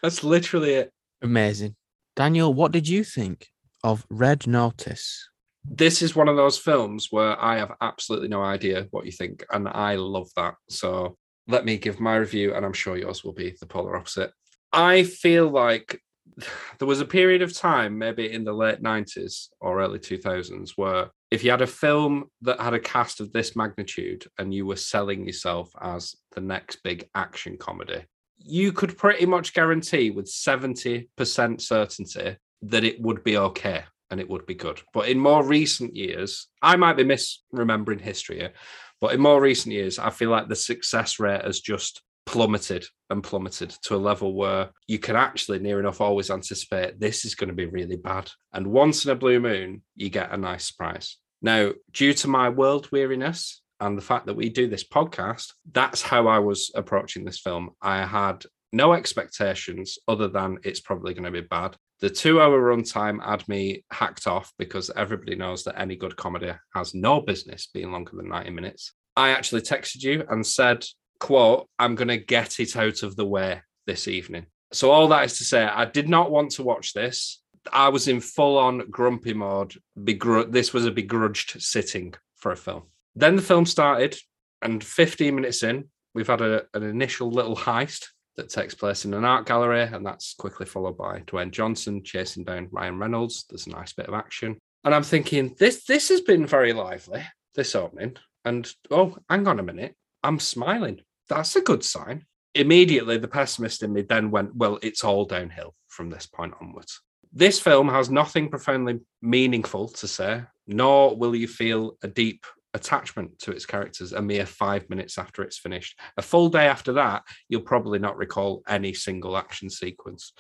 [0.04, 0.92] That's literally it.
[1.22, 1.76] Amazing.
[2.16, 3.48] Daniel, what did you think
[3.84, 5.30] of Red Notice?
[5.64, 9.46] This is one of those films where I have absolutely no idea what you think,
[9.52, 10.56] and I love that.
[10.70, 14.32] So let me give my review, and I'm sure yours will be the polar opposite.
[14.72, 16.02] I feel like
[16.80, 21.10] there was a period of time, maybe in the late 90s or early 2000s, where
[21.32, 24.76] if you had a film that had a cast of this magnitude and you were
[24.76, 28.06] selling yourself as the next big action comedy,
[28.38, 34.30] you could pretty much guarantee with 70% certainty that it would be okay and it
[34.30, 34.82] would be good.
[34.94, 38.54] But in more recent years, I might be misremembering history here,
[39.00, 43.24] but in more recent years, I feel like the success rate has just plummeted and
[43.24, 47.48] plummeted to a level where you can actually near enough always anticipate this is going
[47.48, 48.30] to be really bad.
[48.54, 51.18] And once in a blue moon, you get a nice surprise.
[51.42, 56.04] Now, due to my world weariness and the fact that we do this podcast, that's
[56.04, 57.72] how I was approaching this film.
[57.82, 61.78] I had no expectations other than it's probably going to be bad.
[62.00, 66.52] The two hour runtime had me hacked off because everybody knows that any good comedy
[66.76, 68.94] has no business being longer than 90 minutes.
[69.16, 70.86] I actually texted you and said,
[71.20, 74.46] quote, I'm going to get it out of the way this evening.
[74.72, 77.42] So, all that is to say, I did not want to watch this.
[77.74, 79.76] I was in full on grumpy mode.
[79.96, 82.84] This was a begrudged sitting for a film.
[83.16, 84.16] Then the film started,
[84.62, 89.14] and 15 minutes in, we've had a, an initial little heist that takes place in
[89.14, 93.46] an art gallery, and that's quickly followed by Dwayne Johnson chasing down Ryan Reynolds.
[93.50, 94.58] There's a nice bit of action.
[94.84, 97.24] And I'm thinking, this this has been very lively,
[97.56, 98.16] this opening.
[98.46, 99.96] And oh, hang on a minute.
[100.24, 102.26] I'm smiling that's a good sign.
[102.56, 107.00] Immediately, the pessimist in me then went, well, it's all downhill from this point onwards.
[107.32, 113.38] This film has nothing profoundly meaningful to say, nor will you feel a deep attachment
[113.40, 116.00] to its characters a mere five minutes after it's finished.
[116.18, 120.34] A full day after that, you'll probably not recall any single action sequence.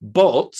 [0.00, 0.52] But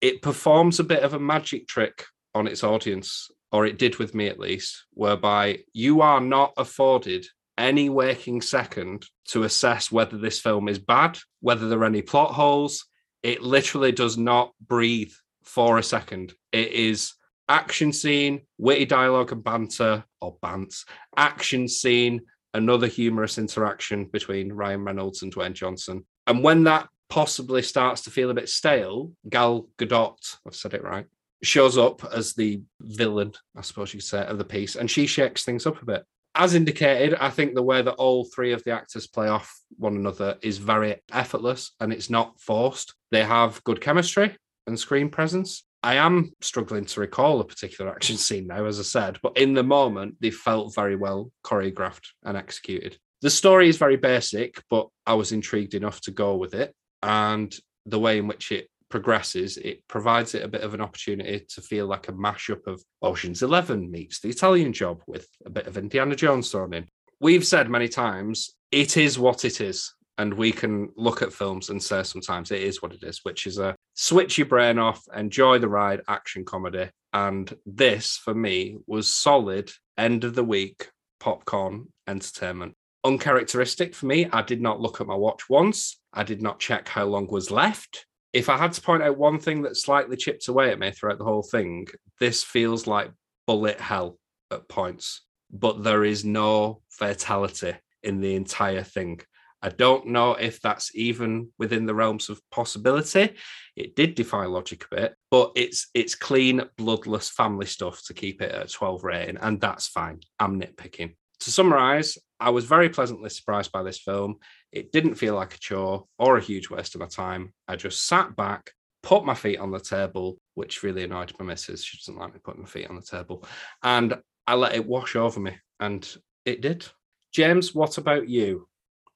[0.00, 4.14] it performs a bit of a magic trick on its audience, or it did with
[4.14, 10.40] me at least, whereby you are not afforded any waking second to assess whether this
[10.40, 12.86] film is bad, whether there are any plot holes.
[13.22, 15.12] It literally does not breathe
[15.44, 16.34] for a second.
[16.52, 17.14] It is
[17.48, 20.84] action scene, witty dialogue and banter, or bants,
[21.16, 22.22] action scene,
[22.54, 26.04] another humorous interaction between Ryan Reynolds and Dwayne Johnson.
[26.26, 30.82] And when that possibly starts to feel a bit stale, Gal Gadot, I've said it
[30.82, 31.06] right,
[31.42, 35.06] shows up as the villain, I suppose you could say, of the piece, and she
[35.06, 38.62] shakes things up a bit as indicated, I think the way that all three of
[38.64, 42.94] the actors play off one another is very effortless and it's not forced.
[43.10, 45.64] They have good chemistry and screen presence.
[45.82, 49.54] I am struggling to recall a particular action scene now, as I said, but in
[49.54, 52.98] the moment, they felt very well choreographed and executed.
[53.22, 56.74] The story is very basic, but I was intrigued enough to go with it.
[57.02, 57.54] And
[57.86, 61.60] the way in which it progresses, it provides it a bit of an opportunity to
[61.60, 65.76] feel like a mashup of Ocean's Eleven meets the Italian Job with a bit of
[65.76, 66.86] Indiana Jones thrown in.
[67.20, 69.94] We've said many times, it is what it is.
[70.16, 73.48] And we can look at films and say sometimes it is what it is, which
[73.48, 76.88] is a switch your brain off, enjoy the ride action comedy.
[77.12, 82.74] And this, for me, was solid end of the week popcorn entertainment.
[83.02, 86.00] Uncharacteristic for me, I did not look at my watch once.
[86.12, 89.38] I did not check how long was left if I had to point out one
[89.38, 91.86] thing that slightly chipped away at me throughout the whole thing,
[92.18, 93.12] this feels like
[93.46, 94.18] bullet hell
[94.50, 99.20] at points, but there is no fatality in the entire thing.
[99.62, 103.34] I don't know if that's even within the realms of possibility.
[103.76, 108.42] It did defy logic a bit, but it's it's clean, bloodless family stuff to keep
[108.42, 110.20] it at 12 rating, and that's fine.
[110.40, 111.14] I'm nitpicking.
[111.40, 114.36] To summarize, I was very pleasantly surprised by this film.
[114.70, 117.54] It didn't feel like a chore or a huge waste of my time.
[117.66, 118.70] I just sat back,
[119.02, 121.82] put my feet on the table, which really annoyed my missus.
[121.82, 123.46] She doesn't like me putting my feet on the table.
[123.82, 126.06] And I let it wash over me, and
[126.44, 126.86] it did.
[127.32, 128.68] James, what about you?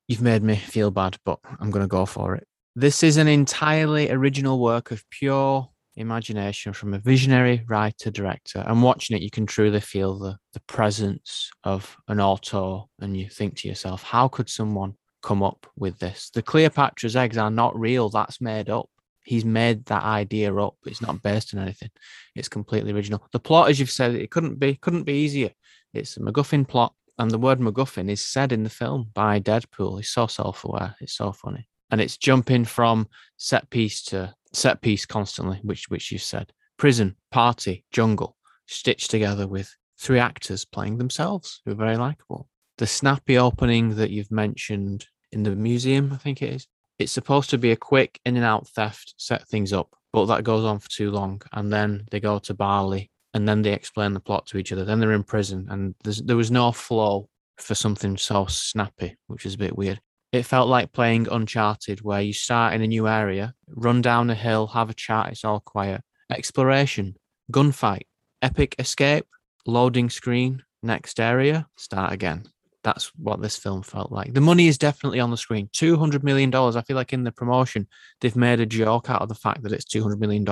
[0.08, 2.46] You've made me feel bad, but I'm going to go for it.
[2.76, 8.82] This is an entirely original work of pure imagination from a visionary writer director and
[8.82, 13.56] watching it you can truly feel the the presence of an author and you think
[13.56, 16.30] to yourself how could someone come up with this?
[16.30, 18.88] The cleopatra's eggs are not real that's made up.
[19.24, 21.90] He's made that idea up it's not based on anything.
[22.34, 23.26] It's completely original.
[23.32, 25.50] The plot as you've said it couldn't be couldn't be easier.
[25.92, 29.98] It's a macguffin plot and the word macguffin is said in the film by deadpool.
[29.98, 31.68] He's so self-aware it's so funny.
[31.90, 33.08] And it's jumping from
[33.38, 36.52] set piece to set piece constantly, which which you said.
[36.76, 42.48] Prison, party, jungle, stitched together with three actors playing themselves who are very likable.
[42.78, 46.66] The snappy opening that you've mentioned in the museum, I think it is.
[46.98, 50.44] It's supposed to be a quick in and out theft, set things up, but that
[50.44, 51.42] goes on for too long.
[51.52, 54.84] And then they go to Bali and then they explain the plot to each other.
[54.84, 59.54] Then they're in prison and there was no flow for something so snappy, which is
[59.54, 60.00] a bit weird.
[60.30, 64.34] It felt like playing Uncharted, where you start in a new area, run down a
[64.34, 66.02] hill, have a chat, it's all quiet.
[66.30, 67.16] Exploration,
[67.50, 68.02] gunfight,
[68.42, 69.26] epic escape,
[69.66, 72.44] loading screen, next area, start again.
[72.84, 74.34] That's what this film felt like.
[74.34, 75.68] The money is definitely on the screen.
[75.74, 76.54] $200 million.
[76.54, 77.88] I feel like in the promotion,
[78.20, 80.44] they've made a joke out of the fact that it's $200 million,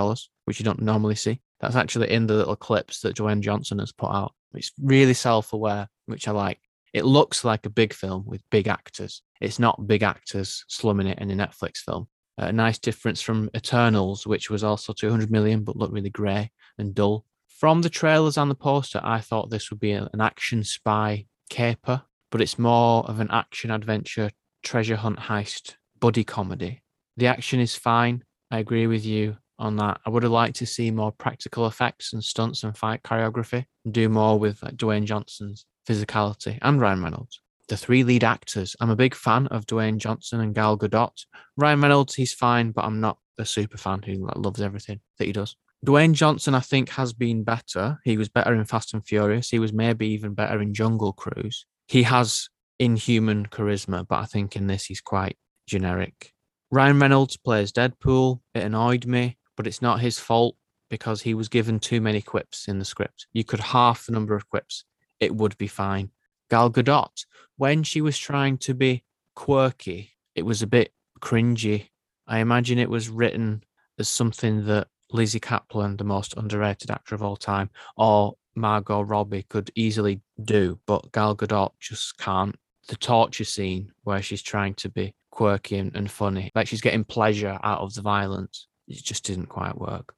[0.45, 1.41] which you don't normally see.
[1.61, 4.33] That's actually in the little clips that Dwayne Johnson has put out.
[4.55, 6.61] It's really self aware, which I like.
[6.93, 9.23] It looks like a big film with big actors.
[9.41, 12.09] It's not big actors slumming it in a Netflix film.
[12.41, 16.51] Uh, a nice difference from Eternals, which was also 200 million but looked really grey
[16.79, 17.25] and dull.
[17.49, 22.03] From the trailers and the poster, I thought this would be an action spy caper,
[22.31, 24.31] but it's more of an action adventure,
[24.63, 26.83] treasure hunt heist, buddy comedy.
[27.17, 28.23] The action is fine.
[28.51, 30.01] I agree with you on that.
[30.05, 33.95] I would have liked to see more practical effects and stunts and fight choreography, and
[33.95, 37.41] do more with like Dwayne Johnson's physicality and Ryan Reynolds.
[37.69, 38.77] The three lead actors.
[38.81, 41.25] I'm a big fan of Dwayne Johnson and Gal Gadot.
[41.57, 45.33] Ryan Reynolds, he's fine, but I'm not a super fan who loves everything that he
[45.33, 45.57] does.
[45.85, 47.99] Dwayne Johnson, I think, has been better.
[48.05, 49.51] He was better in Fast and Furious.
[49.51, 51.67] He was maybe even better in Jungle Cruise.
[51.89, 52.49] He has
[52.79, 56.33] inhuman charisma, but I think in this he's quite generic.
[56.71, 58.41] Ryan Reynolds plays Deadpool.
[58.55, 60.57] It annoyed me, but it's not his fault
[60.91, 63.27] because he was given too many quips in the script.
[63.33, 64.85] You could half the number of quips,
[65.21, 66.11] it would be fine.
[66.51, 67.25] Gal Gadot,
[67.57, 69.03] when she was trying to be
[69.35, 71.89] quirky, it was a bit cringy.
[72.27, 73.63] I imagine it was written
[73.99, 79.47] as something that Lizzy Caplan, the most underrated actor of all time, or Margot Robbie
[79.49, 82.57] could easily do, but Gal Gadot just can't.
[82.89, 87.05] The torture scene where she's trying to be quirky and, and funny, like she's getting
[87.05, 90.15] pleasure out of the violence, it just didn't quite work.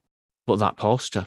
[0.47, 1.27] But that poster,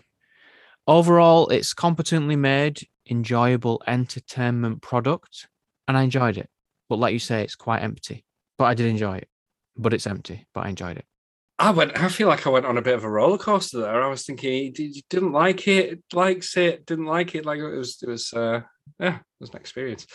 [0.88, 5.48] overall, it's competently made, enjoyable entertainment product,
[5.88, 6.50] and I enjoyed it.
[6.90, 8.26] But like you say, it's quite empty.
[8.58, 9.28] But I did enjoy it.
[9.78, 11.06] But it's empty, but I enjoyed it.
[11.60, 11.98] I went.
[11.98, 14.02] I feel like I went on a bit of a roller coaster there.
[14.02, 17.46] I was thinking, did you didn't like it, likes it, didn't like it.
[17.46, 18.62] Like it was, it was, uh,
[19.00, 20.08] yeah, it was an experience.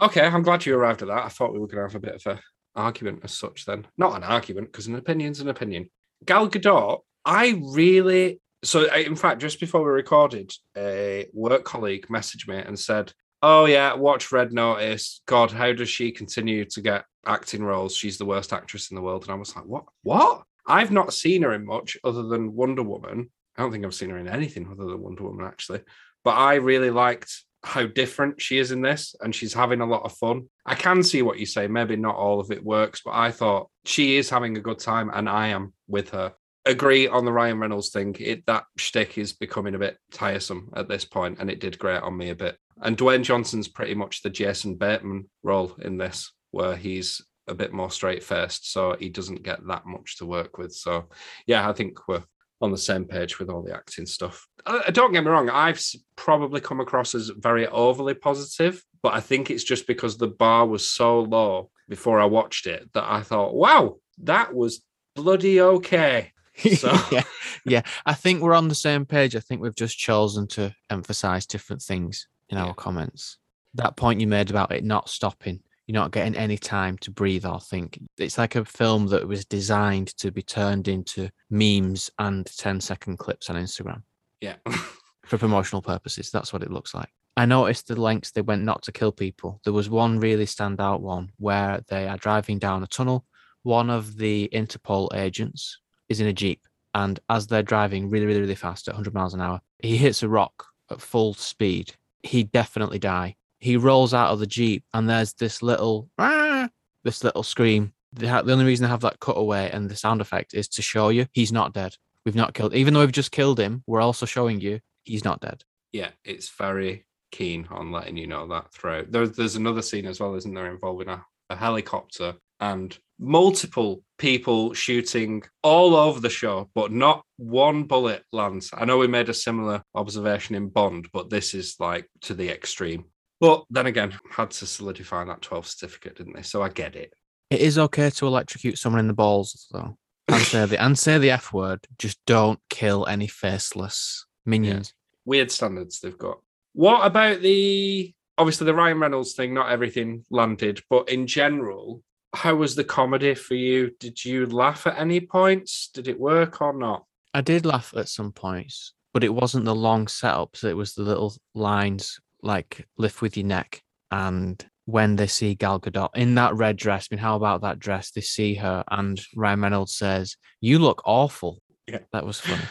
[0.00, 1.24] Okay, I'm glad you arrived at that.
[1.24, 2.40] I thought we were going to have a bit of a
[2.74, 3.66] argument as such.
[3.66, 5.90] Then, not an argument because an opinion's an opinion.
[6.24, 8.40] Gal Gadot, I really.
[8.64, 13.66] So, in fact, just before we recorded, a work colleague messaged me and said, "Oh
[13.66, 15.20] yeah, watch Red Notice.
[15.26, 17.94] God, how does she continue to get acting roles?
[17.94, 19.84] She's the worst actress in the world." And I was like, "What?
[20.02, 23.30] What?" I've not seen her in much other than Wonder Woman.
[23.56, 25.82] I don't think I've seen her in anything other than Wonder Woman, actually.
[26.24, 30.04] But I really liked how different she is in this, and she's having a lot
[30.04, 30.48] of fun.
[30.64, 31.66] I can see what you say.
[31.66, 35.10] Maybe not all of it works, but I thought she is having a good time,
[35.12, 36.32] and I am with her.
[36.66, 38.16] Agree on the Ryan Reynolds thing.
[38.18, 42.02] It that shtick is becoming a bit tiresome at this point, and it did grate
[42.02, 42.56] on me a bit.
[42.80, 47.72] And Dwayne Johnson's pretty much the Jason Bateman role in this, where he's a bit
[47.72, 50.72] more straight faced, so he doesn't get that much to work with.
[50.72, 51.08] So,
[51.46, 52.24] yeah, I think we're
[52.60, 54.46] on the same page with all the acting stuff.
[54.64, 55.82] Uh, don't get me wrong, I've
[56.16, 60.66] probably come across as very overly positive, but I think it's just because the bar
[60.66, 64.82] was so low before I watched it that I thought, wow, that was
[65.14, 66.32] bloody okay.
[66.76, 67.22] So- yeah,
[67.64, 67.82] yeah.
[68.06, 69.34] I think we're on the same page.
[69.36, 72.66] I think we've just chosen to emphasize different things in Yeah.
[72.66, 73.38] our comments.
[73.74, 77.44] That point you made about it not stopping, you're not getting any time to breathe
[77.44, 77.98] or think.
[78.18, 83.18] It's like a film that was designed to be turned into memes and 10 second
[83.18, 84.02] clips on Instagram
[84.40, 84.54] Yeah.
[85.26, 86.30] for promotional purposes.
[86.30, 87.08] That's what it looks like.
[87.36, 89.60] I noticed the lengths they went not to kill people.
[89.64, 93.26] There was one really standout one where they are driving down a tunnel.
[93.64, 96.60] One of the Interpol agents is in a Jeep.
[96.94, 100.22] And as they're driving really, really, really fast at 100 miles an hour, he hits
[100.22, 101.94] a rock at full speed.
[102.22, 103.36] He'd definitely die.
[103.58, 106.68] He rolls out of the Jeep and there's this little, "Ah,"
[107.02, 107.92] this little scream.
[108.12, 111.08] The, the only reason I have that cutaway and the sound effect is to show
[111.08, 111.96] you he's not dead.
[112.24, 115.40] We've not killed, even though we've just killed him, we're also showing you he's not
[115.40, 115.64] dead.
[115.92, 119.10] yeah, it's very keen on letting you know that throughout.
[119.10, 124.74] There, there's another scene as well, isn't there, involving a, a helicopter and multiple people
[124.74, 128.70] shooting all over the show, but not one bullet lands.
[128.72, 132.50] I know we made a similar observation in Bond, but this is like to the
[132.50, 133.04] extreme.
[133.40, 136.42] But then again, had to solidify that 12 certificate, didn't they?
[136.42, 137.12] So I get it.
[137.50, 139.96] It is okay to electrocute someone in the balls, though.
[140.28, 141.86] And say the and say the F word.
[141.98, 144.94] Just don't kill any faceless minions.
[145.26, 146.38] Weird standards they've got.
[146.72, 149.52] What about the obviously the Ryan Reynolds thing?
[149.52, 152.02] Not everything landed, but in general,
[152.34, 153.90] how was the comedy for you?
[154.00, 155.88] Did you laugh at any points?
[155.92, 157.04] Did it work or not?
[157.32, 160.64] I did laugh at some points, but it wasn't the long setups.
[160.64, 165.80] It was the little lines like "lift with your neck" and when they see Gal
[165.80, 167.08] Gadot in that red dress.
[167.10, 168.10] I mean, how about that dress?
[168.10, 171.98] They see her, and Ryan Reynolds says, "You look awful." Yeah.
[172.12, 172.62] that was funny.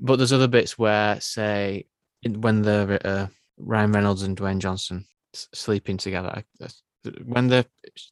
[0.00, 1.86] but there's other bits where, say,
[2.26, 3.26] when the uh,
[3.58, 6.42] Ryan Reynolds and Dwayne Johnson s- sleeping together,
[7.24, 7.64] when they're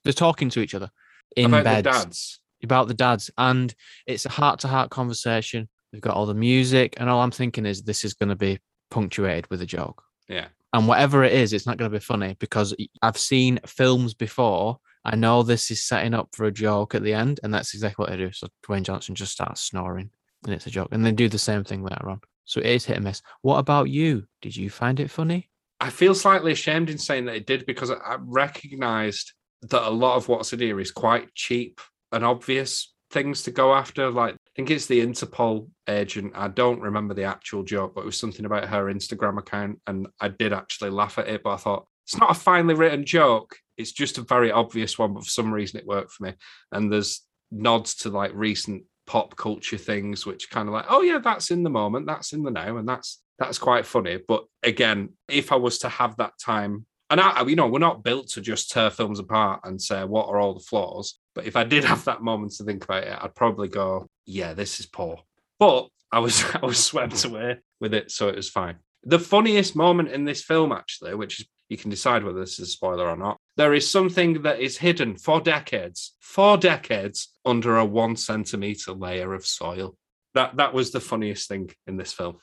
[0.05, 0.91] they're talking to each other
[1.37, 2.41] in about beds the dads?
[2.62, 3.74] about the dads, and
[4.07, 5.68] it's a heart to heart conversation.
[5.93, 8.59] They've got all the music, and all I'm thinking is this is going to be
[8.91, 10.03] punctuated with a joke.
[10.28, 10.49] Yeah.
[10.72, 14.78] And whatever it is, it's not going to be funny because I've seen films before.
[15.05, 18.03] I know this is setting up for a joke at the end, and that's exactly
[18.03, 18.32] what they do.
[18.32, 20.11] So Dwayne Johnson just starts snoring,
[20.45, 22.20] and it's a joke, and they do the same thing later on.
[22.45, 23.22] So it is hit and miss.
[23.43, 24.26] What about you?
[24.43, 25.49] Did you find it funny?
[25.81, 30.16] I feel slightly ashamed in saying that it did because I, recognized that a lot
[30.16, 31.81] of what's in here is quite cheap
[32.12, 34.11] and obvious things to go after.
[34.11, 36.33] Like, I think it's the Interpol agent.
[36.35, 39.81] I don't remember the actual joke, but it was something about her Instagram account.
[39.87, 43.05] And I did actually laugh at it, but I thought it's not a finely written
[43.05, 43.57] joke.
[43.77, 46.35] It's just a very obvious one, but for some reason it worked for me.
[46.72, 51.18] And there's nods to like recent pop culture things, which kind of like, oh yeah,
[51.18, 54.18] that's in the moment, that's in the now, and that's that's quite funny.
[54.26, 58.03] But again, if I was to have that time, and I, you know, we're not
[58.03, 61.18] built to just tear films apart and say what are all the flaws.
[61.34, 64.55] But if I did have that moment to think about it, I'd probably go, yeah,
[64.55, 65.18] this is poor.
[65.59, 68.76] But I was I was swept away with it, so it was fine.
[69.05, 72.68] The funniest moment in this film, actually, which is you can decide whether this is
[72.68, 73.39] a spoiler or not.
[73.57, 79.34] There is something that is hidden for decades, for decades, under a one centimeter layer
[79.34, 79.97] of soil.
[80.34, 82.37] That that was the funniest thing in this film.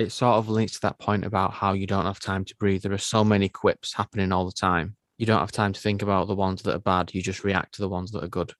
[0.00, 2.80] It sort of links to that point about how you don't have time to breathe.
[2.80, 4.96] There are so many quips happening all the time.
[5.18, 7.12] You don't have time to think about the ones that are bad.
[7.12, 8.54] You just react to the ones that are good.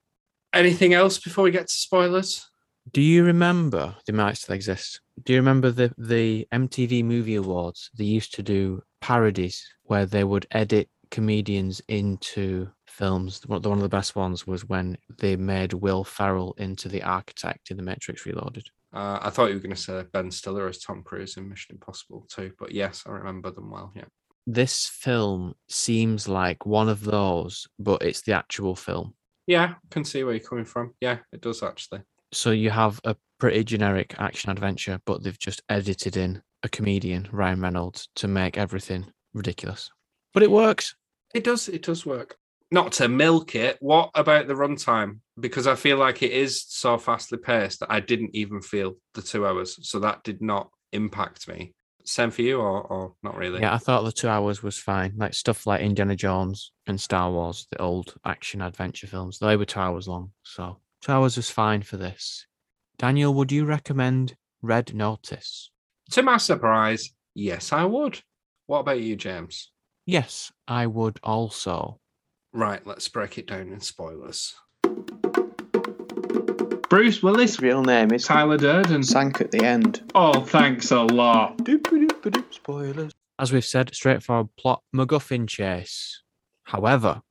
[0.52, 2.46] Anything else before we get to spoilers?
[2.92, 3.96] Do you remember?
[4.06, 5.00] They might still exist.
[5.24, 7.88] Do you remember the the MTV Movie Awards?
[7.96, 13.40] They used to do parodies where they would edit comedians into films.
[13.46, 17.70] One one of the best ones was when they made Will Ferrell into the architect
[17.70, 18.68] in The Matrix Reloaded.
[18.92, 21.76] Uh, I thought you were going to say Ben Stiller as Tom Cruise in Mission
[21.76, 23.92] Impossible too, but yes, I remember them well.
[23.94, 24.06] Yeah,
[24.46, 29.14] This film seems like one of those, but it's the actual film.
[29.46, 30.94] yeah, I can see where you're coming from.
[31.00, 32.00] Yeah, it does actually.
[32.32, 37.28] So you have a pretty generic action adventure, but they've just edited in a comedian,
[37.32, 39.90] Ryan Reynolds, to make everything ridiculous.
[40.34, 40.94] But it works.
[41.34, 41.68] It does.
[41.68, 42.36] It does work.
[42.70, 43.78] Not to milk it.
[43.80, 45.18] What about the runtime?
[45.38, 49.22] Because I feel like it is so fastly paced that I didn't even feel the
[49.22, 51.74] two hours, so that did not impact me.
[52.04, 53.60] Same for you, or, or not really?
[53.60, 55.14] Yeah, I thought the two hours was fine.
[55.16, 59.64] Like stuff like Indiana Jones and Star Wars, the old action adventure films, they were
[59.64, 60.32] two hours long.
[60.42, 62.46] So two hours was fine for this.
[62.98, 65.70] Daniel, would you recommend Red Notice?
[66.12, 68.20] To my surprise, yes, I would.
[68.66, 69.70] What about you, James?
[70.06, 71.99] Yes, I would also.
[72.52, 74.54] Right, let's break it down in spoilers.
[76.88, 79.04] Bruce Willis, Real name is Tyler Durden.
[79.04, 80.02] Sank at the end.
[80.16, 81.60] Oh, thanks a lot.
[82.50, 83.12] Spoilers.
[83.38, 86.22] As we've said, straightforward plot MacGuffin chase.
[86.64, 87.22] However,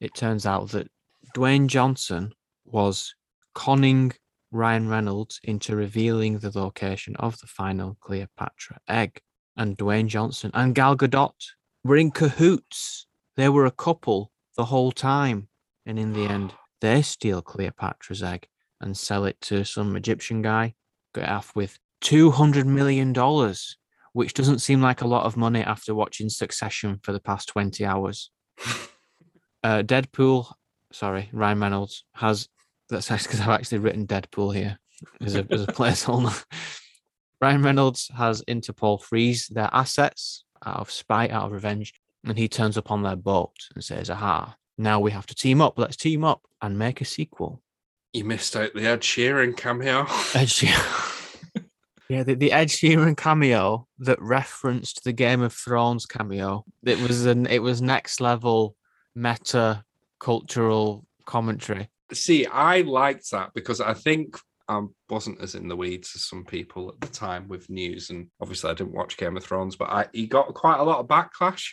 [0.00, 0.90] it turns out that
[1.34, 2.32] Dwayne Johnson
[2.66, 3.14] was
[3.54, 4.12] conning
[4.52, 9.22] Ryan Reynolds into revealing the location of the final Cleopatra egg.
[9.56, 11.32] And Dwayne Johnson and Gal Gadot
[11.82, 13.06] were in cahoots.
[13.36, 15.48] They were a couple the whole time.
[15.84, 18.48] And in the end, they steal Cleopatra's egg
[18.80, 20.74] and sell it to some Egyptian guy,
[21.14, 23.14] get off with $200 million
[24.16, 27.84] which doesn't seem like a lot of money after watching Succession for the past 20
[27.84, 28.30] hours.
[29.62, 30.50] uh, Deadpool,
[30.90, 32.48] sorry, Ryan Reynolds has,
[32.88, 34.78] that's because I've actually written Deadpool here
[35.20, 36.42] as a, as a placeholder.
[37.42, 41.92] Ryan Reynolds has Interpol freeze their assets out of spite, out of revenge,
[42.26, 45.60] and he turns up on their boat and says, Aha, now we have to team
[45.60, 45.78] up.
[45.78, 47.62] Let's team up and make a sequel.
[48.12, 50.00] You missed out the Ed Sheeran cameo.
[50.34, 51.64] Ed Sheeran.
[52.08, 56.64] yeah, the, the Ed Sheeran cameo that referenced the Game of Thrones cameo.
[56.84, 58.76] It was an it was next level
[59.14, 59.84] meta
[60.18, 61.88] cultural commentary.
[62.12, 66.44] See, I liked that because I think I wasn't as in the weeds as some
[66.44, 69.90] people at the time with news, and obviously I didn't watch Game of Thrones, but
[69.90, 71.72] I, he got quite a lot of backlash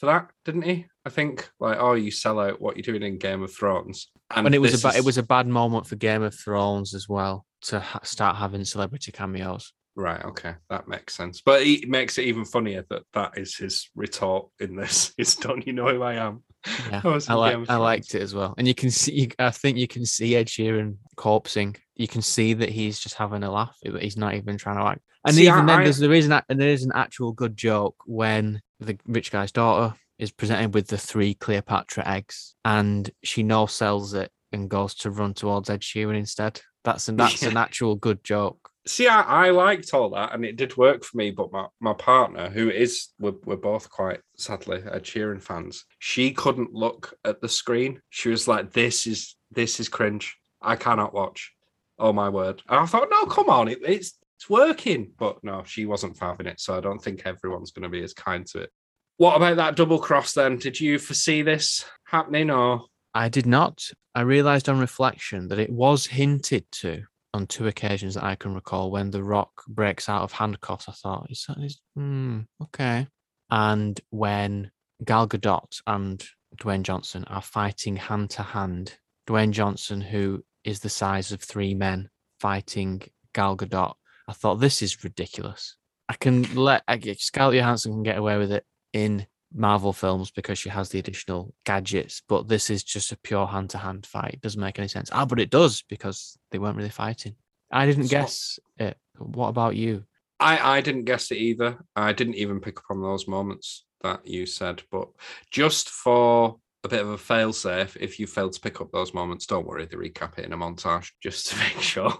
[0.00, 0.86] for that, didn't he?
[1.04, 4.08] I think like, oh, you sell out what you're doing in Game of Thrones.
[4.34, 6.34] And and it was a ba- it is- was a bad moment for Game of
[6.34, 9.72] Thrones as well to ha- start having celebrity cameos.
[9.96, 10.24] Right.
[10.24, 11.42] Okay, that makes sense.
[11.44, 15.12] But it makes it even funnier that that is his retort in this.
[15.18, 16.42] It's don't you know who I am?
[16.90, 19.12] Yeah, was I like I liked it as well, and you can see.
[19.12, 21.76] You, I think you can see Ed Sheeran corpsing.
[21.96, 23.76] You can see that he's just having a laugh.
[24.00, 25.00] He's not even trying to act.
[25.24, 27.56] And See, even I- then, I- there's there is an there is an actual good
[27.56, 33.42] joke when the rich guy's daughter is presented with the three Cleopatra eggs, and she
[33.42, 36.60] no sells it and goes to run towards Ed Sheeran instead.
[36.84, 38.58] That's an that's an actual good joke.
[38.86, 41.30] See, I, I liked all that, and it did work for me.
[41.30, 46.32] But my, my partner, who is we're, we're both quite sadly Ed Sheeran fans, she
[46.32, 48.00] couldn't look at the screen.
[48.08, 50.36] She was like, "This is this is cringe.
[50.62, 51.52] I cannot watch."
[51.98, 52.62] Oh my word!
[52.70, 55.12] And I thought, no, come on, it, it's it's working.
[55.18, 58.14] But no, she wasn't having it, so I don't think everyone's going to be as
[58.14, 58.70] kind to it.
[59.18, 60.56] What about that double cross then?
[60.56, 63.90] Did you foresee this happening, or I did not.
[64.14, 67.02] I realized on reflection that it was hinted to
[67.34, 70.88] on two occasions that I can recall when The Rock breaks out of handcuffs.
[70.88, 73.08] I thought, is that is hmm, okay.
[73.50, 74.70] And when
[75.04, 76.24] Gal Gadot and
[76.56, 78.96] Dwayne Johnson are fighting hand to hand,
[79.28, 82.08] Dwayne Johnson, who is the size of three men,
[82.40, 83.02] fighting
[83.34, 83.94] Gal Gadot,
[84.30, 85.76] I thought this is ridiculous.
[86.08, 90.56] I can let I, Scarlett Johansson can get away with it in Marvel films because
[90.56, 94.34] she has the additional gadgets, but this is just a pure hand to hand fight.
[94.34, 95.10] It doesn't make any sense.
[95.12, 97.34] Ah, but it does because they weren't really fighting.
[97.72, 98.96] I didn't So- guess it.
[99.18, 100.04] What about you?
[100.38, 101.78] I, I didn't guess it either.
[101.96, 104.84] I didn't even pick up on those moments that you said.
[104.92, 105.08] But
[105.50, 109.12] just for a bit of a fail safe, if you failed to pick up those
[109.12, 112.12] moments, don't worry, they recap it in a montage just to make sure.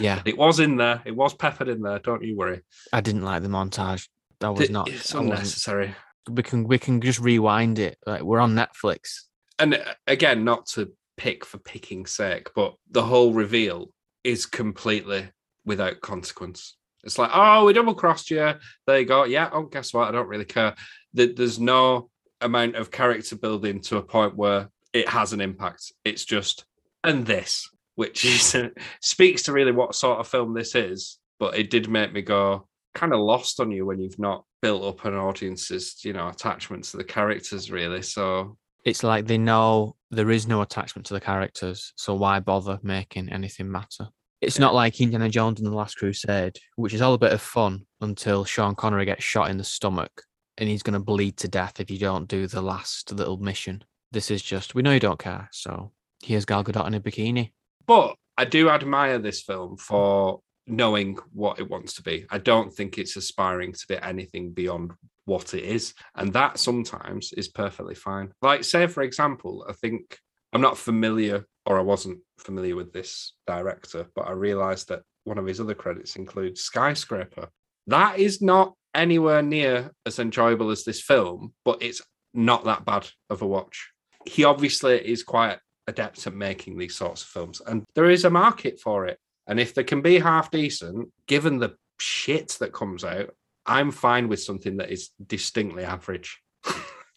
[0.00, 1.02] Yeah, It was in there.
[1.04, 1.98] It was peppered in there.
[2.00, 2.62] Don't you worry.
[2.92, 4.08] I didn't like the montage.
[4.40, 4.88] That was not.
[4.88, 5.94] It's unnecessary.
[6.30, 7.98] We can we can just rewind it.
[8.06, 9.22] Like we're on Netflix.
[9.58, 13.92] And uh, again, not to pick for picking's sake, but the whole reveal
[14.22, 15.28] is completely
[15.64, 16.76] without consequence.
[17.02, 18.54] It's like, oh, we double crossed you.
[18.86, 19.24] There you go.
[19.24, 19.50] Yeah.
[19.52, 20.08] Oh, guess what?
[20.08, 20.74] I don't really care.
[21.14, 22.10] That there's no
[22.40, 25.92] amount of character building to a point where it has an impact.
[26.04, 26.64] It's just
[27.04, 28.56] and this, which is
[29.00, 31.18] speaks to really what sort of film this is.
[31.38, 34.82] But it did make me go kind of lost on you when you've not built
[34.82, 38.02] up an audience's, you know, attachment to the characters really.
[38.02, 42.78] So It's like they know there is no attachment to the characters, so why bother
[42.82, 44.08] making anything matter?
[44.40, 47.40] It's not like Indiana Jones and the Last Crusade, which is all a bit of
[47.40, 50.22] fun until Sean Connery gets shot in the stomach
[50.58, 53.82] and he's going to bleed to death if you don't do the last little mission.
[54.12, 55.92] This is just, we know you don't care, so
[56.22, 57.52] here's Gal Gadot in a bikini.
[57.86, 62.26] But I do admire this film for knowing what it wants to be.
[62.30, 64.92] I don't think it's aspiring to be anything beyond
[65.24, 65.94] what it is.
[66.14, 68.32] And that sometimes is perfectly fine.
[68.42, 70.18] Like, say, for example, I think
[70.52, 75.38] I'm not familiar or I wasn't familiar with this director, but I realized that one
[75.38, 77.48] of his other credits includes Skyscraper.
[77.86, 82.02] That is not anywhere near as enjoyable as this film, but it's
[82.34, 83.90] not that bad of a watch.
[84.26, 88.30] He obviously is quite adept at making these sorts of films, and there is a
[88.30, 89.18] market for it.
[89.46, 93.30] And if they can be half decent, given the shit that comes out,
[93.64, 96.38] I'm fine with something that is distinctly average.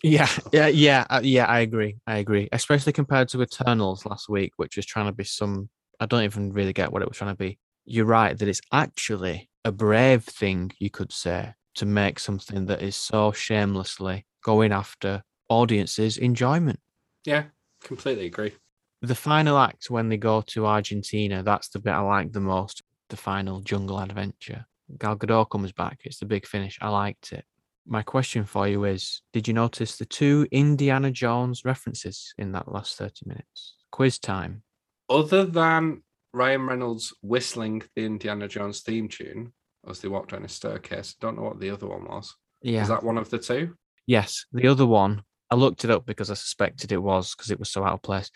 [0.03, 1.45] Yeah, yeah, yeah, uh, yeah.
[1.45, 1.97] I agree.
[2.07, 2.47] I agree.
[2.51, 5.69] Especially compared to Eternals last week, which was trying to be some.
[5.99, 7.59] I don't even really get what it was trying to be.
[7.85, 12.81] You're right that it's actually a brave thing, you could say, to make something that
[12.81, 16.79] is so shamelessly going after audiences' enjoyment.
[17.25, 17.45] Yeah,
[17.83, 18.53] completely agree.
[19.01, 22.83] The final act when they go to Argentina, that's the bit I like the most.
[23.09, 24.65] The final jungle adventure.
[24.97, 26.01] Gal Gadot comes back.
[26.03, 26.77] It's the big finish.
[26.81, 27.45] I liked it.
[27.87, 32.71] My question for you is Did you notice the two Indiana Jones references in that
[32.71, 33.75] last 30 minutes?
[33.91, 34.63] Quiz time.
[35.09, 36.03] Other than
[36.33, 39.51] Ryan Reynolds whistling the Indiana Jones theme tune
[39.89, 42.35] as they walk down a staircase, don't know what the other one was.
[42.61, 42.81] Yeah.
[42.81, 43.75] Is that one of the two?
[44.05, 44.45] Yes.
[44.51, 47.69] The other one, I looked it up because I suspected it was because it was
[47.69, 48.29] so out of place.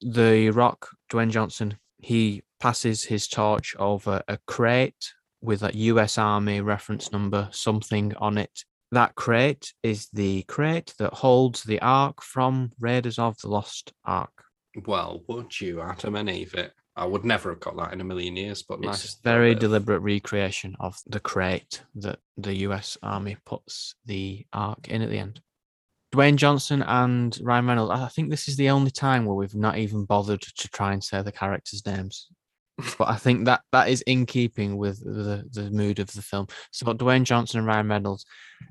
[0.00, 6.60] The Rock, Dwayne Johnson, he passes his torch over a crate with a US Army
[6.60, 8.64] reference number, something on it.
[8.92, 14.30] That crate is the crate that holds the Ark from Raiders of the Lost Ark.
[14.86, 16.54] Well, would you, Adam and Eve?
[16.54, 16.72] It.
[16.96, 19.04] I would never have got that in a million years, but nice.
[19.04, 24.88] It's little very deliberate recreation of the crate that the US Army puts the Ark
[24.88, 25.40] in at the end.
[26.14, 27.92] Dwayne Johnson and Ryan Reynolds.
[27.92, 31.04] I think this is the only time where we've not even bothered to try and
[31.04, 32.28] say the characters' names.
[32.98, 36.46] But I think that that is in keeping with the, the mood of the film.
[36.72, 38.26] So Dwayne Johnson and Ryan Reynolds,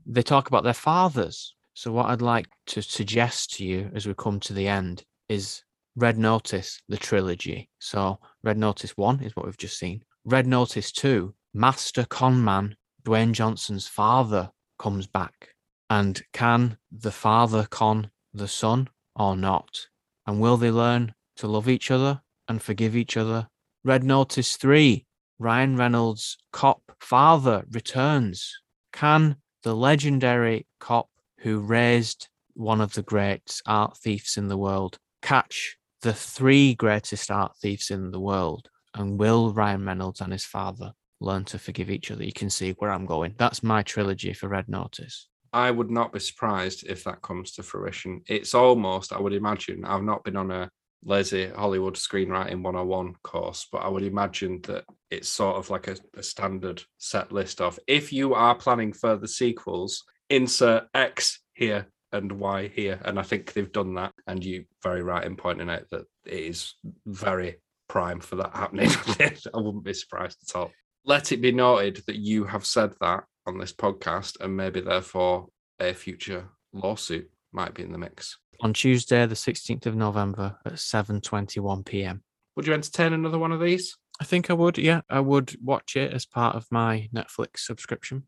[0.05, 1.55] they talk about their fathers.
[1.73, 5.63] So what I'd like to suggest to you as we come to the end is
[5.97, 7.69] Red Notice, the trilogy.
[7.79, 10.03] So Red Notice 1 is what we've just seen.
[10.25, 12.75] Red Notice 2, Master Conman,
[13.05, 15.51] Dwayne Johnson's father, comes back.
[15.89, 19.87] And can the father con the son or not?
[20.27, 23.47] And will they learn to love each other and forgive each other?
[23.85, 25.05] Red Notice 3,
[25.39, 28.51] Ryan Reynolds' cop father returns.
[28.91, 31.07] Can the legendary cop
[31.39, 37.31] who raised one of the great art thieves in the world catch the three greatest
[37.31, 38.69] art thieves in the world?
[38.93, 42.23] And will Ryan Reynolds and his father learn to forgive each other?
[42.23, 43.35] You can see where I'm going.
[43.37, 45.27] That's my trilogy for Red Notice.
[45.51, 48.21] I would not be surprised if that comes to fruition.
[48.27, 50.69] It's almost, I would imagine, I've not been on a
[51.05, 55.95] lazy Hollywood screenwriting 101 course, but I would imagine that it's sort of like a,
[56.17, 62.31] a standard set list of if you are planning further sequels, insert X here and
[62.31, 62.99] Y here.
[63.05, 64.13] And I think they've done that.
[64.28, 66.73] And you very right in pointing out that it is
[67.05, 67.57] very
[67.88, 68.89] prime for that happening.
[69.53, 70.71] I wouldn't be surprised at all.
[71.05, 75.47] Let it be noted that you have said that on this podcast, and maybe therefore
[75.80, 78.38] a future lawsuit might be in the mix.
[78.61, 82.23] On Tuesday, the 16th of November at 7:21 p.m.
[82.55, 83.95] Would you entertain another one of these?
[84.19, 84.78] I think I would.
[84.78, 88.23] Yeah, I would watch it as part of my Netflix subscription.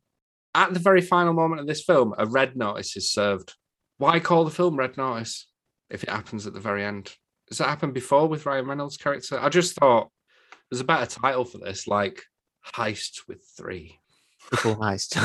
[0.53, 3.53] At the very final moment of this film, a red notice is served.
[3.97, 5.47] Why call the film Red Notice
[5.89, 7.13] if it happens at the very end?
[7.49, 9.39] Has that happened before with Ryan Reynolds' character?
[9.39, 10.09] I just thought
[10.69, 12.23] there's a better title for this, like
[12.75, 13.99] Heist with Three.
[14.49, 15.15] Triple heist.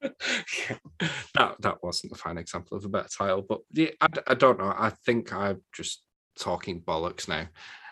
[0.00, 4.58] that that wasn't a fine example of a better title, but yeah, I, I don't
[4.58, 4.72] know.
[4.76, 6.02] I think I'm just
[6.38, 7.46] talking bollocks now.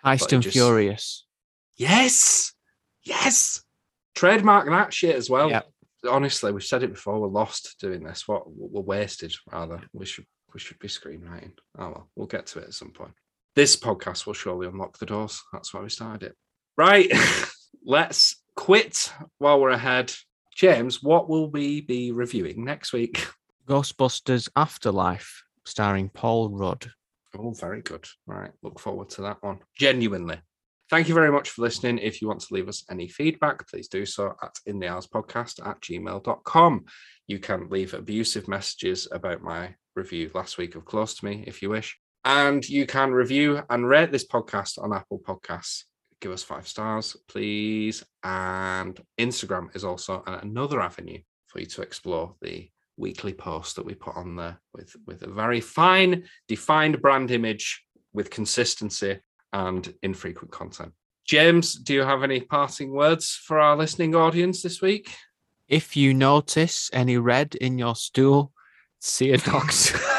[0.05, 1.25] Heist and just- Furious.
[1.77, 2.55] Yes,
[3.05, 3.63] yes,
[4.17, 5.49] trademark that shit as well.
[5.51, 5.69] Yep.
[6.11, 7.21] Honestly, we've said it before.
[7.21, 8.27] We're lost doing this.
[8.27, 9.81] What we're wasted rather.
[9.93, 11.53] We should we should be screenwriting.
[11.79, 13.13] Oh well, we'll get to it at some point.
[13.55, 15.43] This podcast will surely unlock the doors.
[15.53, 16.37] That's why we started it.
[16.77, 17.11] Right,
[17.85, 20.13] let's quit while we're ahead.
[20.55, 23.27] James, what will we be reviewing next week?
[23.69, 26.91] Ghostbusters Afterlife, starring Paul Rudd.
[27.39, 28.07] Oh, very good.
[28.27, 28.51] Right.
[28.63, 29.61] Look forward to that one.
[29.79, 30.41] Genuinely.
[30.91, 31.99] Thank you very much for listening.
[31.99, 35.07] If you want to leave us any feedback, please do so at in the hours
[35.07, 36.85] podcast at gmail.com.
[37.27, 41.61] You can leave abusive messages about my review last week of Close to Me if
[41.61, 41.99] you wish.
[42.25, 45.85] And you can review and rate this podcast on Apple Podcasts.
[46.21, 48.05] Give us five stars, please.
[48.23, 53.95] And Instagram is also another avenue for you to explore the weekly post that we
[53.95, 59.19] put on there with, with a very fine, defined brand image with consistency
[59.53, 60.93] and infrequent content.
[61.25, 65.11] James, do you have any parting words for our listening audience this week?
[65.69, 68.53] If you notice any red in your stool,
[69.01, 70.18] see a doctor.